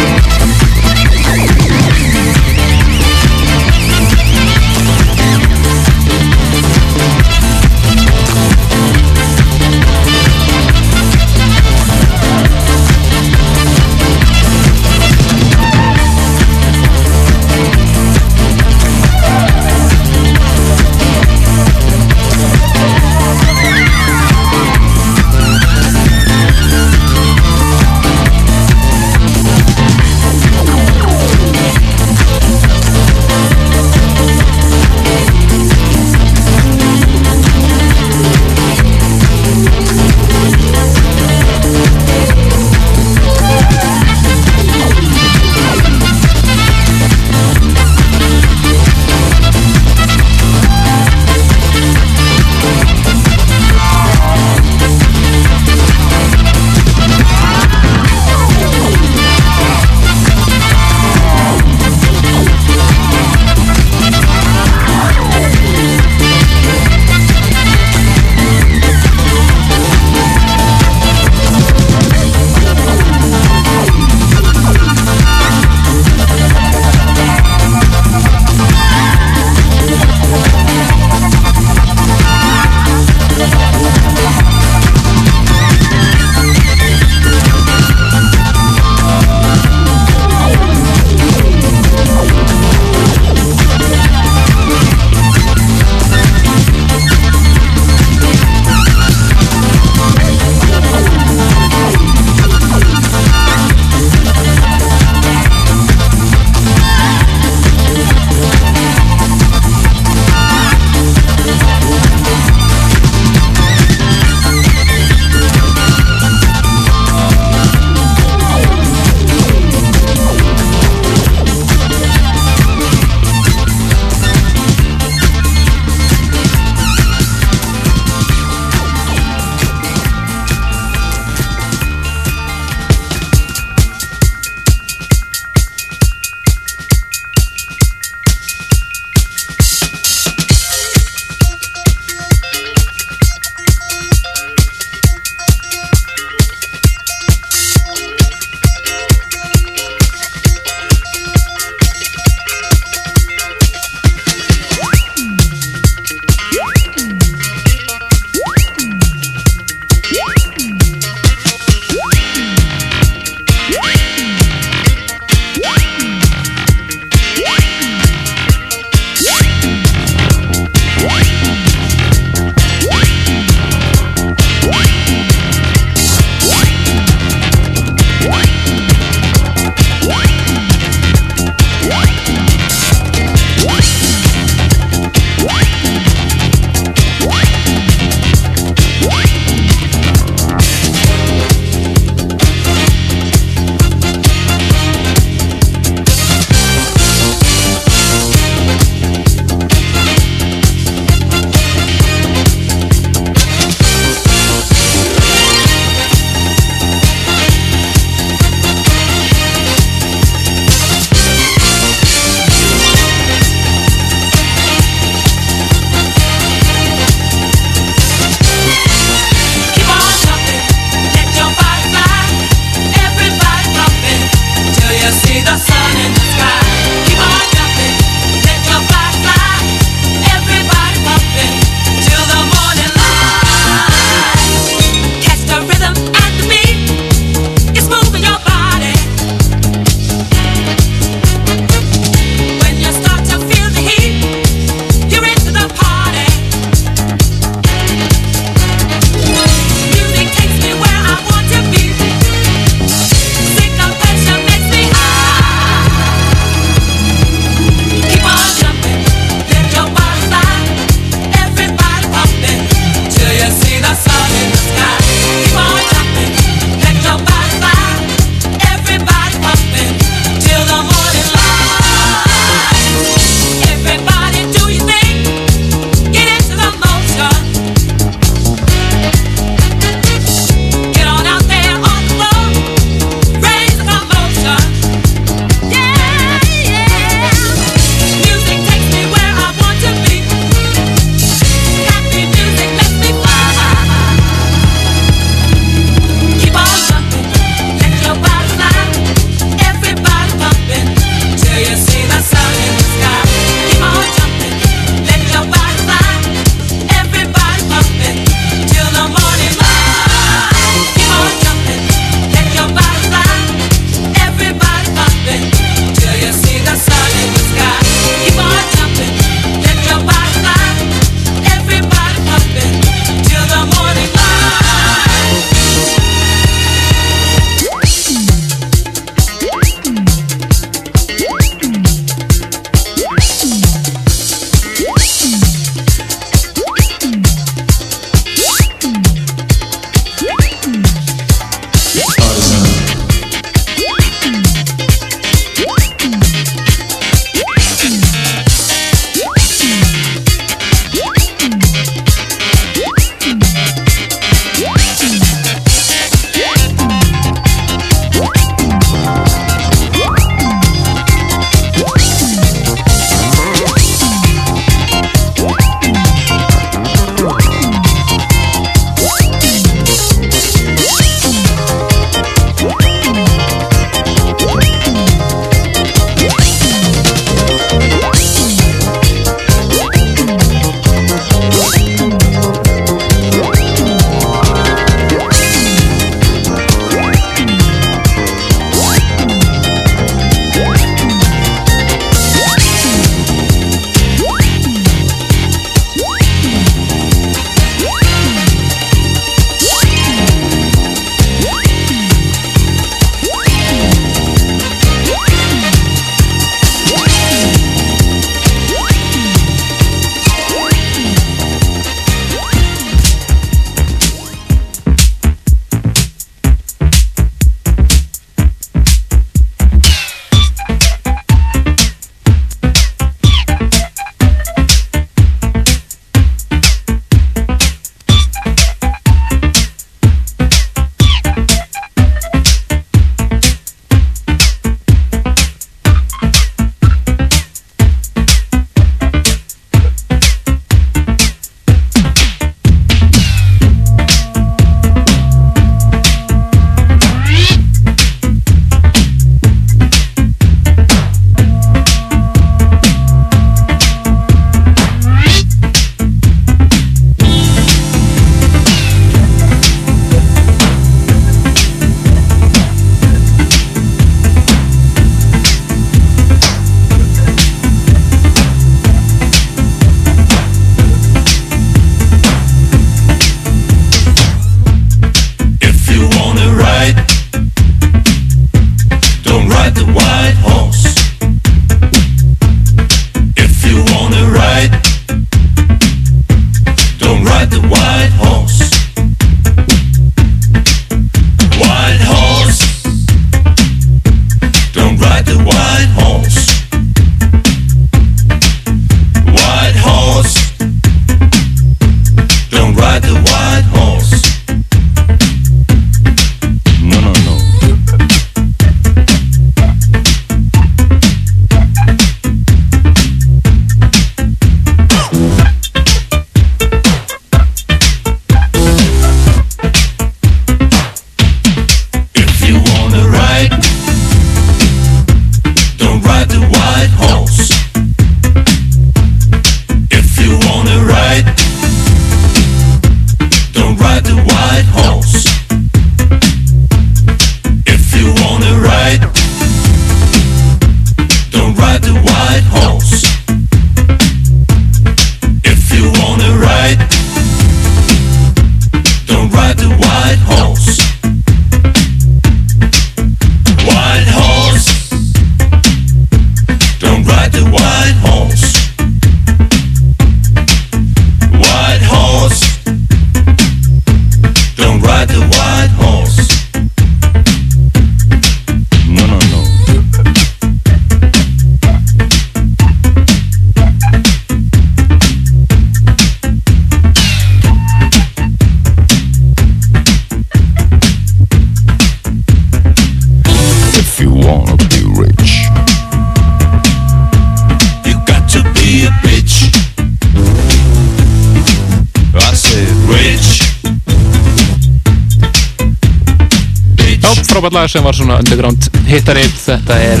Lag 597.60 597.68
sem 597.68 597.84
var 597.84 597.92
svona 597.96 598.16
underground 598.22 598.68
hittari. 598.88 599.26
Þetta 599.44 599.76
er 599.84 600.00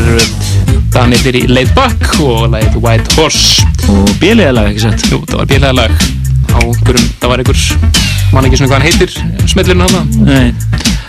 Danir 0.94 1.36
í 1.36 1.42
Laid 1.50 1.74
Back 1.76 2.14
og 2.24 2.46
lagið 2.54 2.78
White 2.80 3.16
Horse. 3.18 3.66
Og 3.90 4.08
bjölega 4.22 4.54
lag 4.56 4.70
ekki 4.70 4.86
sett 4.86 5.10
Jú, 5.10 5.20
það 5.28 5.42
var 5.42 5.50
bjölega 5.50 5.76
lag. 5.76 6.06
Á 6.50 6.58
einhverjum, 6.62 7.10
það 7.20 7.32
var 7.32 7.42
einhver 7.42 7.98
mann 8.30 8.46
ekki 8.46 8.60
svona 8.60 8.70
hvað 8.70 8.80
hann 8.80 8.88
heitir 8.88 9.48
smellirinn 9.50 9.84
hann 9.84 10.08
Nei, 10.24 10.48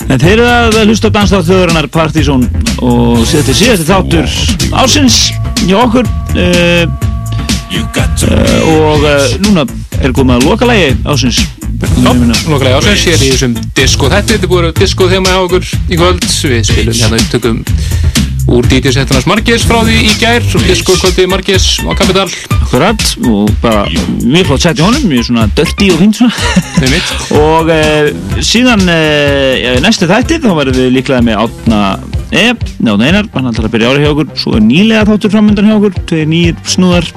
en 0.10 0.22
þeir 0.22 0.34
eru 0.34 0.48
að 0.50 0.78
hlusta 0.90 1.12
þjóðurinnar 1.14 1.88
Partizón 1.94 2.48
og 2.82 3.24
þetta 3.30 3.54
er 3.54 3.60
síðasti 3.60 3.88
þáttur 3.90 4.36
ásins 4.82 5.18
hjá 5.64 5.78
okkur 5.82 6.10
uh, 6.36 6.86
uh, 7.78 8.60
og 8.74 9.06
uh, 9.06 9.28
núna 9.46 9.66
er 10.02 10.14
komið 10.18 10.40
að 10.40 10.48
loka 10.50 10.70
lægi 10.70 10.96
ásins 11.06 11.44
Lokalega 12.02 12.80
ásins, 12.80 13.04
ég 13.06 13.14
er 13.14 13.22
í 13.22 13.30
þessum 13.36 13.54
disco. 13.78 14.10
Þetta, 14.10 14.34
þetta 14.34 14.50
búið 14.50 14.72
disco 14.80 15.06
þema 15.12 15.36
á 15.38 15.40
okkur 15.44 15.68
í 15.70 16.00
kvöld. 16.00 16.26
Við 16.26 16.64
spilum 16.72 16.98
hérna 16.98 17.20
upptökum 17.22 17.62
úr 18.52 18.68
DJ-settunars 18.68 19.28
Margis 19.30 19.64
frá 19.68 19.80
því 19.86 19.98
í 20.10 20.16
gær 20.20 20.44
og 20.58 20.66
disco 20.66 20.96
kvöldi 21.00 21.28
Margis 21.30 21.68
á 21.86 21.94
Kapital 21.96 22.26
Akkurat 22.58 23.04
og 23.30 23.52
bara 23.62 23.86
mjög 24.26 24.50
flott 24.50 24.66
sett 24.66 24.82
í 24.82 24.84
honum, 24.84 25.06
mjög 25.12 25.28
svona 25.30 25.46
dirty 25.56 25.92
og 25.94 26.02
fínt 26.02 26.20
svona. 26.20 27.02
Og 27.38 27.72
uh, 27.72 28.42
síðan 28.44 28.84
uh, 28.90 29.78
næstu 29.84 30.10
þætti 30.10 30.42
þá 30.42 30.50
verðum 30.58 30.82
við 30.82 30.98
líklega 30.98 31.22
með 31.26 31.46
átna 31.46 31.84
E, 32.32 32.54
Átna 32.56 32.94
Einar, 32.96 33.28
hann 33.34 33.50
ætlar 33.50 33.66
að 33.68 33.74
byrja 33.74 33.90
ári 33.92 34.04
hjá 34.06 34.10
okkur. 34.14 34.30
Svo 34.40 34.54
er 34.56 34.62
nýlega 34.64 35.04
þáttur 35.10 35.34
framöndan 35.34 35.68
hjá 35.68 35.74
okkur 35.76 35.98
tveir 36.08 36.30
nýjir 36.32 36.62
snúðar. 36.64 37.10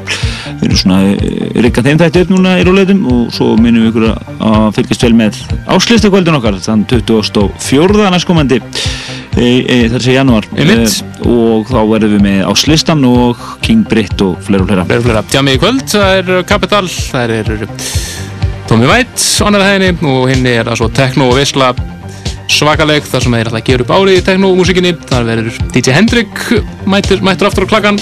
Við 0.59 0.65
erum 0.67 0.81
svona 0.81 0.97
uh, 1.13 1.45
rikka 1.63 1.85
þeim 1.87 2.01
þætti 2.03 2.25
upp 2.25 2.33
núna 2.35 2.57
í 2.59 2.65
róleitum 2.67 3.05
og 3.13 3.29
svo 3.37 3.53
minnum 3.55 3.85
við 3.85 3.93
ykkur 3.93 4.09
að, 4.09 4.33
að 4.45 4.67
fylgjast 4.79 5.07
vel 5.07 5.15
með 5.17 5.39
áslistakvöldin 5.73 6.39
okkar 6.39 6.59
þann 6.63 6.85
24. 6.91 8.09
næstkomandi 8.13 8.61
e, 8.61 9.47
e, 9.47 9.79
þessi 9.95 10.17
janúar 10.19 10.49
Einmitt. 10.53 11.01
og 11.25 11.71
þá 11.71 11.81
verðum 11.91 12.15
við 12.19 12.25
með 12.27 12.43
áslistan 12.51 13.07
og 13.09 13.41
King 13.65 13.87
Britt 13.89 14.21
og 14.25 14.37
fleira 14.45 14.67
og 14.67 14.71
fleira 14.71 14.87
Fleira 14.89 15.01
og 15.01 15.09
fleira. 15.09 15.25
Tjami 15.33 15.57
í 15.57 15.63
kvöld, 15.63 15.87
það 15.95 16.21
er 16.21 16.47
Kapital, 16.49 16.85
það 16.91 17.35
er 17.39 17.67
Tommy 18.69 18.89
White 18.89 19.25
annar 19.45 19.67
hæðinni 19.67 20.13
og 20.13 20.31
hinn 20.33 20.47
er 20.49 20.69
það 20.69 20.81
svo 20.81 20.93
Tekno 21.01 21.29
og 21.33 21.37
Visla 21.41 21.73
svakaleg 22.53 23.05
þar 23.09 23.25
sem 23.25 23.35
þeir 23.37 23.51
að 23.51 23.67
gera 23.67 23.85
upp 23.85 23.93
árið 23.97 24.19
í 24.19 24.23
Tekno-músikinni. 24.25 24.95
Það 25.09 25.29
verður 25.31 25.61
DJ 25.75 25.95
Hendrik 25.97 26.41
mætir, 26.89 27.25
mætir 27.25 27.49
aftur 27.49 27.67
á 27.69 27.73
klakkan 27.73 28.01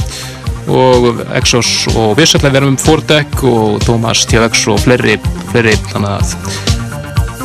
og 0.70 1.22
Exos 1.38 1.70
og 1.96 2.14
Visla 2.18 2.42
verðum 2.44 2.76
um 2.76 2.78
Fordek 2.80 3.42
og 3.48 3.82
Thomas 3.84 4.26
TVX 4.30 4.66
og 4.72 4.80
fleiri, 4.84 5.18
fleiri 5.50 5.74
þannig 5.90 6.12
að 6.12 6.36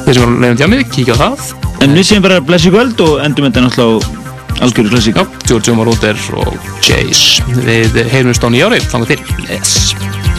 þeir 0.05 0.13
sem 0.13 0.23
eru 0.23 0.37
leiðum 0.43 0.61
Tjami, 0.61 0.83
kíkja 0.93 1.17
á 1.17 1.21
það. 1.23 1.49
En 1.85 1.97
við 1.97 2.07
séum 2.09 2.25
bara 2.25 2.39
blessi 2.43 2.71
kvöld 2.73 3.01
og 3.05 3.19
endum 3.25 3.49
þetta 3.49 3.65
náttúrulega 3.65 3.99
á 3.99 4.65
algjöru 4.67 4.93
klassík. 4.93 5.17
Já, 5.17 5.25
George 5.49 5.77
Moruder 5.77 6.17
og 6.37 6.71
Jace. 6.81 7.43
Við 7.67 8.01
heyrumst 8.13 8.45
á 8.45 8.49
nýjári, 8.49 8.81
þannig 8.89 9.15
til. 9.15 9.21
Yes. 9.49 10.36